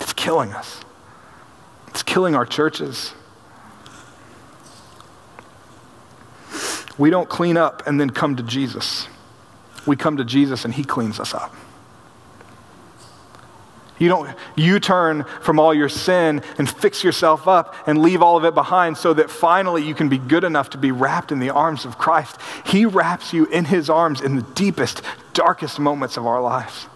It's 0.02 0.09
killing 0.20 0.52
us, 0.52 0.84
it's 1.88 2.02
killing 2.02 2.34
our 2.34 2.44
churches. 2.44 3.14
We 6.98 7.08
don't 7.08 7.28
clean 7.28 7.56
up 7.56 7.86
and 7.86 7.98
then 7.98 8.10
come 8.10 8.36
to 8.36 8.42
Jesus. 8.42 9.08
We 9.86 9.96
come 9.96 10.18
to 10.18 10.24
Jesus 10.24 10.66
and 10.66 10.74
he 10.74 10.84
cleans 10.84 11.18
us 11.18 11.32
up. 11.32 11.54
You 13.98 14.10
don't 14.10 14.36
you 14.56 14.78
turn 14.78 15.24
from 15.40 15.58
all 15.58 15.72
your 15.72 15.88
sin 15.88 16.42
and 16.58 16.68
fix 16.68 17.02
yourself 17.02 17.48
up 17.48 17.74
and 17.86 18.02
leave 18.02 18.20
all 18.20 18.36
of 18.36 18.44
it 18.44 18.54
behind 18.54 18.98
so 18.98 19.14
that 19.14 19.30
finally 19.30 19.82
you 19.82 19.94
can 19.94 20.10
be 20.10 20.18
good 20.18 20.44
enough 20.44 20.70
to 20.70 20.78
be 20.78 20.92
wrapped 20.92 21.32
in 21.32 21.38
the 21.38 21.50
arms 21.50 21.86
of 21.86 21.96
Christ. 21.96 22.38
He 22.66 22.84
wraps 22.84 23.32
you 23.32 23.46
in 23.46 23.64
his 23.64 23.88
arms 23.88 24.20
in 24.20 24.36
the 24.36 24.42
deepest, 24.42 25.00
darkest 25.32 25.78
moments 25.78 26.18
of 26.18 26.26
our 26.26 26.42
lives. 26.42 26.88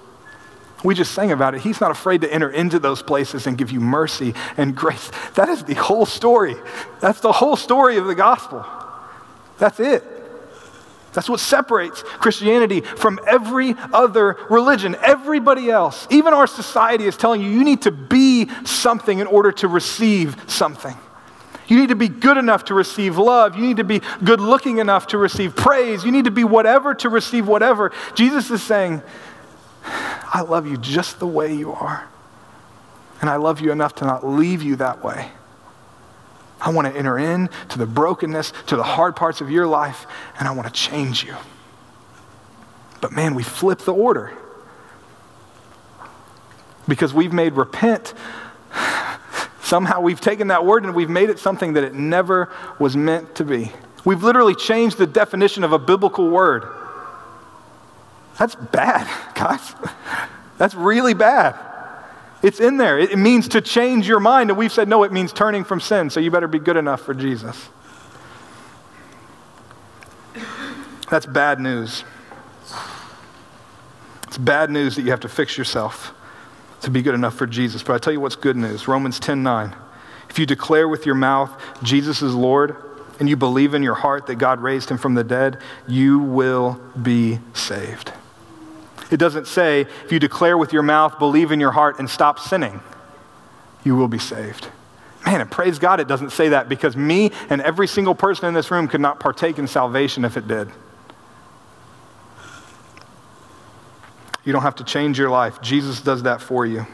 We 0.85 0.95
just 0.95 1.13
sang 1.13 1.33
about 1.33 1.55
it. 1.55 1.63
He's 1.63 1.81
not 1.81 1.91
afraid 1.91 2.21
to 2.21 2.33
enter 2.33 2.51
into 2.51 2.79
those 2.79 3.03
places 3.03 3.47
and 3.47 3.57
give 3.57 3.73
you 3.73 3.81
mercy 3.81 4.35
and 4.59 4.77
grace. 4.77 5.11
That 5.35 5.49
is 5.49 5.65
the 5.65 5.75
whole 5.75 6.05
story. 6.05 6.57
That's 7.01 7.21
the 7.21 7.33
whole 7.33 7.57
story 7.57 7.97
of 7.97 8.05
the 8.05 8.15
gospel. 8.15 8.65
That's 9.59 9.81
it. 9.81 10.05
That's 11.15 11.29
what 11.29 11.41
separates 11.41 12.03
Christianity 12.03 12.83
from 12.83 13.19
every 13.27 13.75
other 13.93 14.37
religion. 14.51 14.95
Everybody 15.01 15.71
else, 15.71 16.07
even 16.11 16.35
our 16.35 16.47
society, 16.47 17.07
is 17.07 17.17
telling 17.17 17.41
you 17.41 17.49
you 17.49 17.65
need 17.65 17.83
to 17.83 17.91
be 17.91 18.51
something 18.65 19.21
in 19.21 19.27
order 19.27 19.53
to 19.53 19.69
receive 19.69 20.37
something. 20.49 20.95
You 21.67 21.79
need 21.79 21.89
to 21.91 21.97
be 21.97 22.09
good 22.09 22.37
enough 22.37 22.67
to 22.67 22.75
receive 22.75 23.17
love. 23.17 23.57
You 23.57 23.63
need 23.63 23.79
to 23.79 23.85
be 23.85 24.03
good 24.23 24.41
looking 24.41 24.79
enough 24.79 25.07
to 25.09 25.19
receive 25.19 25.57
praise. 25.57 26.05
You 26.05 26.13
need 26.13 26.27
to 26.27 26.31
be 26.31 26.45
whatever 26.45 26.95
to 26.97 27.09
receive 27.09 27.49
whatever. 27.49 27.91
Jesus 28.15 28.51
is 28.51 28.63
saying, 28.63 29.01
I 29.85 30.45
love 30.47 30.67
you 30.67 30.77
just 30.77 31.19
the 31.19 31.27
way 31.27 31.55
you 31.55 31.73
are. 31.73 32.09
And 33.21 33.31
I 33.31 33.37
love 33.37 33.61
you 33.61 33.73
enough 33.73 33.95
to 33.97 34.05
not 34.05 34.27
leave 34.27 34.63
you 34.63 34.77
that 34.77 35.05
way. 35.05 35.31
I 36.61 36.71
want 36.71 36.89
to 36.89 36.97
enter 36.97 37.19
in 37.19 37.49
to 37.69 37.79
the 37.79 37.87
brokenness, 37.87 38.53
to 38.67 38.77
the 38.77 38.83
hard 38.83 39.17
parts 39.17 39.41
of 39.41 39.51
your 39.51 39.67
life, 39.67 40.07
and 40.39 40.49
I 40.49 40.53
want 40.53 40.67
to 40.67 40.73
change 40.73 41.25
you. 41.25 41.35
But 43.01 43.13
man, 43.13 43.35
we 43.35 43.43
flip 43.43 43.81
the 43.81 43.95
order. 43.95 44.33
Because 46.89 47.15
we've 47.15 47.33
made 47.33 47.55
repent 47.55 48.15
Somehow 49.63 50.01
we've 50.01 50.21
taken 50.21 50.49
that 50.49 50.65
word 50.65 50.85
and 50.85 50.95
we've 50.95 51.11
made 51.11 51.31
it 51.31 51.39
something 51.39 51.75
that 51.75 51.85
it 51.85 51.95
never 51.95 52.51
was 52.79 52.97
meant 52.97 53.35
to 53.37 53.45
be. 53.45 53.73
We've 54.05 54.23
literally 54.23 54.55
changed 54.55 54.99
the 54.99 55.07
definition 55.07 55.65
of 55.65 55.73
a 55.73 55.79
biblical 55.79 56.29
word. 56.29 56.67
That's 58.39 58.55
bad, 58.55 59.07
guys. 59.35 59.75
That's 60.59 60.75
really 60.75 61.15
bad. 61.15 61.57
It's 62.43 62.61
in 62.61 62.77
there. 62.77 62.99
It 62.99 63.17
means 63.17 63.49
to 63.49 63.61
change 63.61 64.07
your 64.07 64.21
mind. 64.21 64.51
And 64.51 64.59
we've 64.59 64.73
said, 64.73 64.87
no, 64.87 65.03
it 65.05 65.13
means 65.13 65.33
turning 65.33 65.65
from 65.65 65.81
sin. 65.81 66.11
So 66.11 66.21
you 66.21 66.31
better 66.31 66.49
be 66.49 66.59
good 66.59 66.77
enough 66.77 67.01
for 67.01 67.15
Jesus. 67.15 67.71
That's 71.09 71.27
bad 71.27 71.61
news. 71.61 72.05
It's 74.27 74.37
bad 74.37 74.71
news 74.71 74.97
that 74.97 75.03
you 75.03 75.11
have 75.11 75.21
to 75.21 75.29
fix 75.29 75.57
yourself 75.57 76.13
to 76.83 76.91
be 76.91 77.03
good 77.03 77.15
enough 77.15 77.35
for 77.35 77.47
Jesus. 77.47 77.83
But 77.83 77.95
I 77.95 77.99
tell 77.99 78.13
you 78.13 78.21
what's 78.21 78.37
good 78.37 78.57
news 78.57 78.89
Romans 78.89 79.21
10 79.21 79.43
9. 79.43 79.75
If 80.29 80.39
you 80.39 80.47
declare 80.47 80.89
with 80.89 81.07
your 81.07 81.15
mouth 81.15 81.51
Jesus 81.83 82.21
is 82.21 82.35
Lord 82.35 82.77
and 83.21 83.29
you 83.29 83.37
believe 83.37 83.75
in 83.75 83.83
your 83.83 83.95
heart 83.95 84.27
that 84.27 84.37
God 84.37 84.61
raised 84.61 84.91
him 84.91 84.99
from 84.99 85.15
the 85.15 85.25
dead, 85.25 85.61
you 85.87 86.19
will 86.19 86.81
be 87.01 87.39
saved. 87.53 88.13
It 89.11 89.19
doesn't 89.19 89.47
say 89.47 89.83
if 89.83 90.13
you 90.13 90.19
declare 90.19 90.57
with 90.57 90.73
your 90.73 90.83
mouth, 90.83 91.19
believe 91.19 91.53
in 91.53 91.61
your 91.61 91.73
heart, 91.73 91.99
and 91.99 92.09
stop 92.09 92.39
sinning, 92.39 92.81
you 93.85 93.97
will 93.97 94.09
be 94.09 94.19
saved. 94.19 94.69
Man, 95.27 95.41
and 95.41 95.51
praise 95.51 95.79
God 95.79 96.01
it 96.01 96.09
doesn't 96.09 96.31
say 96.31 96.51
that 96.51 96.69
because 96.69 96.97
me 96.97 97.33
and 97.49 97.63
every 97.63 97.89
single 97.89 98.15
person 98.15 98.47
in 98.47 98.55
this 98.55 98.71
room 98.71 98.89
could 98.89 99.01
not 99.01 99.21
partake 99.21 99.59
in 99.59 99.67
salvation 99.67 100.25
if 100.25 100.37
it 100.37 100.47
did. 100.47 100.69
You 104.45 104.53
don't 104.53 104.63
have 104.63 104.77
to 104.77 104.85
change 104.85 105.19
your 105.19 105.31
life. 105.31 105.61
Jesus 105.63 106.03
does 106.03 106.25
that 106.25 106.43
for 106.43 106.67
you. 106.67 106.87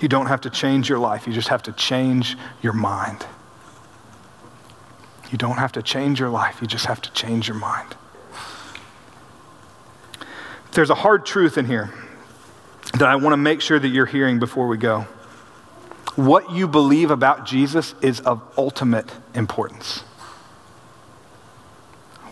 You 0.00 0.08
don't 0.08 0.26
have 0.26 0.42
to 0.42 0.50
change 0.50 0.88
your 0.88 1.00
life. 1.00 1.26
You 1.26 1.32
just 1.32 1.48
have 1.48 1.64
to 1.64 1.72
change 1.72 2.36
your 2.62 2.72
mind. 2.72 3.26
You 5.32 5.38
don't 5.38 5.58
have 5.58 5.72
to 5.72 5.82
change 5.82 6.20
your 6.20 6.30
life. 6.30 6.60
You 6.60 6.68
just 6.68 6.86
have 6.86 7.02
to 7.02 7.12
change 7.12 7.48
your 7.48 7.56
mind. 7.56 7.96
There's 10.78 10.90
a 10.90 10.94
hard 10.94 11.26
truth 11.26 11.58
in 11.58 11.64
here 11.64 11.90
that 12.92 13.08
I 13.08 13.16
want 13.16 13.32
to 13.32 13.36
make 13.36 13.60
sure 13.60 13.80
that 13.80 13.88
you're 13.88 14.06
hearing 14.06 14.38
before 14.38 14.68
we 14.68 14.76
go. 14.76 15.08
What 16.14 16.52
you 16.52 16.68
believe 16.68 17.10
about 17.10 17.44
Jesus 17.44 17.96
is 18.00 18.20
of 18.20 18.40
ultimate 18.56 19.10
importance. 19.34 20.04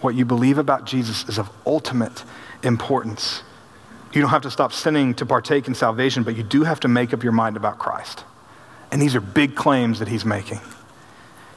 What 0.01 0.15
you 0.15 0.25
believe 0.25 0.59
about 0.59 0.85
Jesus 0.85 1.29
is 1.29 1.39
of 1.39 1.51
ultimate 1.67 2.23
importance. 2.63 3.43
You 4.13 4.21
don't 4.21 4.31
have 4.31 4.43
to 4.43 4.51
stop 4.53 4.73
sinning 4.73 5.15
to 5.15 5.27
partake 5.27 5.67
in 5.67 5.75
salvation, 5.75 6.23
but 6.23 6.37
you 6.37 6.45
do 6.45 6.63
have 6.63 6.79
to 6.79 6.89
make 6.89 7.13
up 7.13 7.25
your 7.25 7.33
mind 7.33 7.57
about 7.57 7.81
Christ. 7.81 8.23
And 8.93 9.03
these 9.03 9.17
are 9.17 9.21
big 9.21 9.57
claims 9.57 9.99
that 9.99 10.07
he's 10.07 10.25
making. 10.25 10.61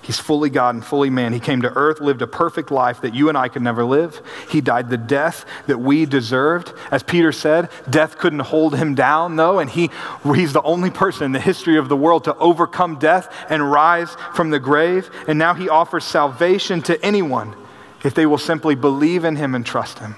He's 0.10 0.19
fully 0.19 0.50
God 0.50 0.74
and 0.74 0.84
fully 0.84 1.12
man. 1.12 1.34
He 1.34 1.39
came 1.39 1.62
to 1.62 1.72
earth, 1.76 2.02
lived 2.02 2.24
a 2.24 2.26
perfect 2.26 2.72
life 2.72 3.02
that 3.02 3.13
you 3.13 3.30
and 3.30 3.38
I 3.38 3.48
could 3.48 3.62
never 3.62 3.86
live. 3.86 4.24
He 4.50 4.60
died 4.60 4.89
the 4.89 4.98
death 4.98 5.45
that 5.67 5.78
we 5.78 6.08
deserved. 6.08 6.74
As 6.89 7.04
Peter 7.04 7.32
said, 7.32 7.69
death 7.88 8.17
couldn't 8.17 8.39
hold 8.39 8.76
him 8.76 8.95
down, 8.95 9.36
though, 9.36 9.60
and 9.60 9.69
he, 9.69 9.91
he's 10.24 10.52
the 10.52 10.63
only 10.63 10.89
person 10.89 11.26
in 11.26 11.32
the 11.32 11.39
history 11.39 11.78
of 11.78 11.89
the 11.89 11.95
world 11.95 12.24
to 12.24 12.36
overcome 12.38 12.98
death 12.98 13.32
and 13.52 13.72
rise 13.72 14.17
from 14.34 14.50
the 14.50 14.60
grave. 14.60 15.12
And 15.28 15.38
now 15.38 15.54
he 15.54 15.69
offers 15.69 16.06
salvation 16.06 16.82
to 16.82 17.00
anyone 17.06 17.56
if 18.04 18.15
they 18.15 18.26
will 18.26 18.39
simply 18.39 18.74
believe 18.74 19.26
in 19.26 19.36
him 19.36 19.54
and 19.54 19.63
trust 19.63 20.00
him. 20.00 20.15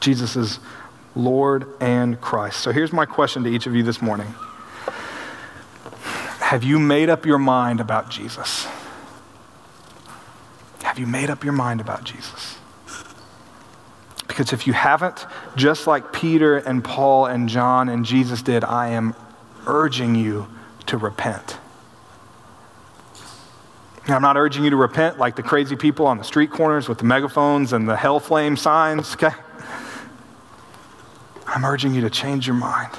Jesus 0.00 0.34
is 0.34 0.58
Lord 1.14 1.64
and 1.80 2.20
Christ. 2.20 2.58
So 2.58 2.72
here's 2.72 2.92
my 2.92 3.06
question 3.06 3.44
to 3.44 3.48
each 3.48 3.68
of 3.68 3.76
you 3.76 3.84
this 3.84 4.02
morning 4.02 4.34
Have 6.48 6.64
you 6.64 6.78
made 6.78 7.10
up 7.10 7.26
your 7.26 7.36
mind 7.36 7.78
about 7.78 8.08
Jesus? 8.08 8.66
Have 10.82 10.98
you 10.98 11.06
made 11.06 11.28
up 11.28 11.44
your 11.44 11.52
mind 11.52 11.78
about 11.82 12.04
Jesus? 12.04 12.56
Because 14.26 14.54
if 14.54 14.66
you 14.66 14.72
haven't, 14.72 15.26
just 15.56 15.86
like 15.86 16.10
Peter 16.10 16.56
and 16.56 16.82
Paul 16.82 17.26
and 17.26 17.50
John 17.50 17.90
and 17.90 18.02
Jesus 18.02 18.40
did, 18.40 18.64
I 18.64 18.88
am 18.88 19.14
urging 19.66 20.14
you 20.14 20.48
to 20.86 20.96
repent. 20.96 21.58
Now, 24.08 24.16
I'm 24.16 24.22
not 24.22 24.38
urging 24.38 24.64
you 24.64 24.70
to 24.70 24.76
repent 24.76 25.18
like 25.18 25.36
the 25.36 25.42
crazy 25.42 25.76
people 25.76 26.06
on 26.06 26.16
the 26.16 26.24
street 26.24 26.50
corners 26.50 26.88
with 26.88 26.96
the 26.96 27.04
megaphones 27.04 27.74
and 27.74 27.86
the 27.86 27.94
hell 27.94 28.20
flame 28.20 28.56
signs, 28.56 29.12
okay? 29.16 29.36
I'm 31.46 31.66
urging 31.66 31.92
you 31.92 32.00
to 32.00 32.10
change 32.10 32.46
your 32.46 32.56
mind 32.56 32.98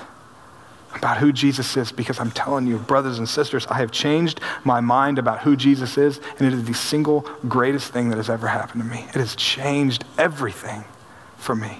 about 0.96 1.18
who 1.18 1.32
Jesus 1.32 1.78
is 1.78 1.92
because 1.92 2.20
I'm 2.20 2.32
telling 2.32 2.68
you, 2.68 2.78
brothers 2.78 3.20
and 3.20 3.30
sisters, 3.30 3.66
I 3.68 3.78
have 3.78 3.92
changed 3.92 4.40
my 4.64 4.82
mind 4.82 5.20
about 5.20 5.42
who 5.42 5.56
Jesus 5.56 5.98
is, 5.98 6.20
and 6.38 6.48
it 6.48 6.54
is 6.54 6.66
the 6.66 6.74
single 6.74 7.22
greatest 7.48 7.94
thing 7.94 8.10
that 8.10 8.18
has 8.18 8.30
ever 8.30 8.48
happened 8.48 8.82
to 8.84 8.88
me. 8.88 9.06
It 9.10 9.16
has 9.16 9.36
changed 9.36 10.04
everything 10.18 10.84
for 11.38 11.56
me. 11.56 11.80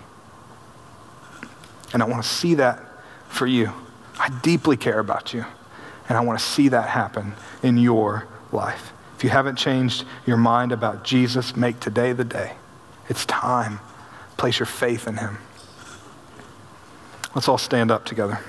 And 1.92 2.04
I 2.04 2.06
want 2.06 2.24
to 2.24 2.30
see 2.30 2.56
that 2.56 2.80
for 3.28 3.48
you. 3.48 3.72
I 4.20 4.30
deeply 4.42 4.78
care 4.78 5.00
about 5.00 5.34
you, 5.34 5.46
and 6.08 6.18
I 6.18 6.22
want 6.22 6.38
to 6.40 6.46
see 6.46 6.70
that 6.70 6.90
happen 6.90 7.34
in 7.64 7.78
your 7.78 8.28
life. 8.52 8.94
If 9.18 9.24
you 9.24 9.32
haven't 9.32 9.58
changed 9.58 10.06
your 10.26 10.38
mind 10.38 10.72
about 10.72 11.04
Jesus, 11.04 11.56
make 11.56 11.80
today 11.80 12.14
the 12.14 12.24
day. 12.24 12.54
It's 13.10 13.26
time. 13.26 13.80
Place 14.38 14.60
your 14.60 14.66
faith 14.66 15.08
in 15.08 15.18
him. 15.18 15.40
Let's 17.36 17.48
all 17.48 17.58
stand 17.58 17.92
up 17.92 18.06
together. 18.06 18.40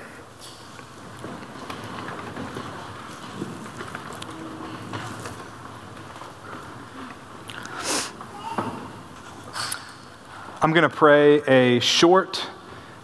I'm 10.63 10.73
going 10.73 10.83
to 10.83 10.95
pray 10.95 11.41
a 11.47 11.79
short, 11.79 12.45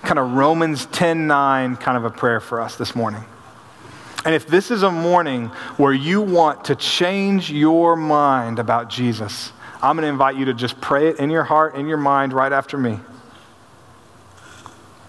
kind 0.03 0.19
of 0.19 0.33
Romans 0.33 0.85
10 0.87 1.25
9 1.25 1.75
kind 1.77 1.97
of 1.97 2.05
a 2.05 2.11
prayer 2.11 2.39
for 2.39 2.61
us 2.61 2.75
this 2.75 2.95
morning. 2.95 3.23
And 4.23 4.35
if 4.35 4.45
this 4.45 4.69
is 4.69 4.83
a 4.83 4.91
morning 4.91 5.47
where 5.77 5.93
you 5.93 6.21
want 6.21 6.65
to 6.65 6.75
change 6.75 7.51
your 7.51 7.95
mind 7.95 8.59
about 8.59 8.91
Jesus, 8.91 9.51
I'm 9.81 9.95
going 9.95 10.03
to 10.03 10.09
invite 10.09 10.35
you 10.35 10.45
to 10.45 10.53
just 10.53 10.79
pray 10.81 11.07
it 11.07 11.17
in 11.17 11.31
your 11.31 11.43
heart, 11.43 11.73
in 11.73 11.87
your 11.87 11.97
mind, 11.97 12.31
right 12.31 12.51
after 12.51 12.77
me. 12.77 12.99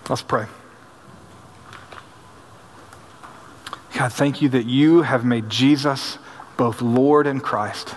Let's 0.09 0.23
pray. 0.23 0.47
God, 3.95 4.11
thank 4.11 4.41
you 4.41 4.49
that 4.51 4.65
you 4.65 5.03
have 5.03 5.23
made 5.23 5.51
Jesus 5.51 6.17
both 6.57 6.81
Lord 6.81 7.27
and 7.27 7.43
Christ. 7.43 7.95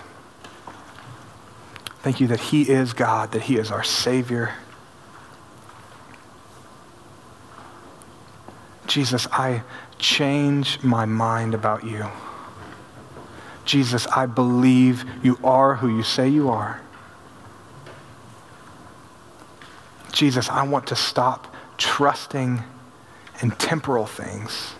Thank 2.02 2.20
you 2.20 2.26
that 2.28 2.40
He 2.40 2.68
is 2.68 2.92
God, 2.92 3.32
that 3.32 3.42
He 3.42 3.56
is 3.56 3.70
our 3.70 3.84
Savior. 3.84 4.54
Jesus, 8.86 9.26
I 9.32 9.62
change 9.98 10.82
my 10.82 11.06
mind 11.06 11.54
about 11.54 11.84
you. 11.84 12.06
Jesus, 13.64 14.06
I 14.08 14.26
believe 14.26 15.04
you 15.22 15.38
are 15.44 15.76
who 15.76 15.96
you 15.96 16.02
say 16.02 16.28
you 16.28 16.50
are. 16.50 16.80
Jesus, 20.12 20.48
I 20.48 20.64
want 20.64 20.88
to 20.88 20.96
stop 20.96 21.54
trusting 21.78 22.62
in 23.40 23.50
temporal 23.52 24.06
things 24.06 24.74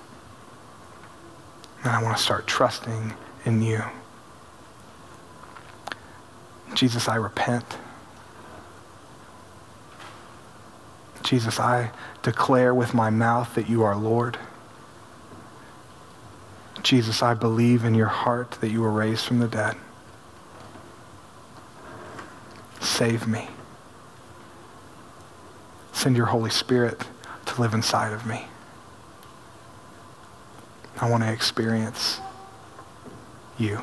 and 1.83 1.93
I 1.93 2.03
want 2.03 2.17
to 2.17 2.23
start 2.23 2.47
trusting 2.47 3.15
in 3.45 3.63
you. 3.63 3.83
Jesus, 6.75 7.09
I 7.09 7.17
repent. 7.17 7.65
Jesus, 11.23 11.61
I 11.61 11.91
declare 12.23 12.75
with 12.75 12.95
my 12.95 13.11
mouth 13.11 13.55
that 13.55 13.69
you 13.69 13.83
are 13.83 13.97
Lord. 13.97 14.39
Jesus, 16.83 17.23
I 17.23 17.35
believe 17.35 17.85
in 17.85 17.95
your 17.95 18.09
heart 18.09 18.53
that 18.61 18.71
you 18.71 18.81
were 18.81 18.91
raised 18.91 19.25
from 19.27 19.39
the 19.39 19.49
dead. 19.49 19.77
Save 22.81 23.27
me. 23.27 23.49
Send 25.93 26.17
your 26.17 26.27
Holy 26.27 26.51
Spirit 26.51 27.05
to 27.47 27.61
live 27.61 27.75
inside 27.75 28.13
of 28.13 28.27
me. 28.27 28.47
I 31.01 31.09
want 31.09 31.23
to 31.23 31.33
experience 31.33 32.21
you. 33.59 33.83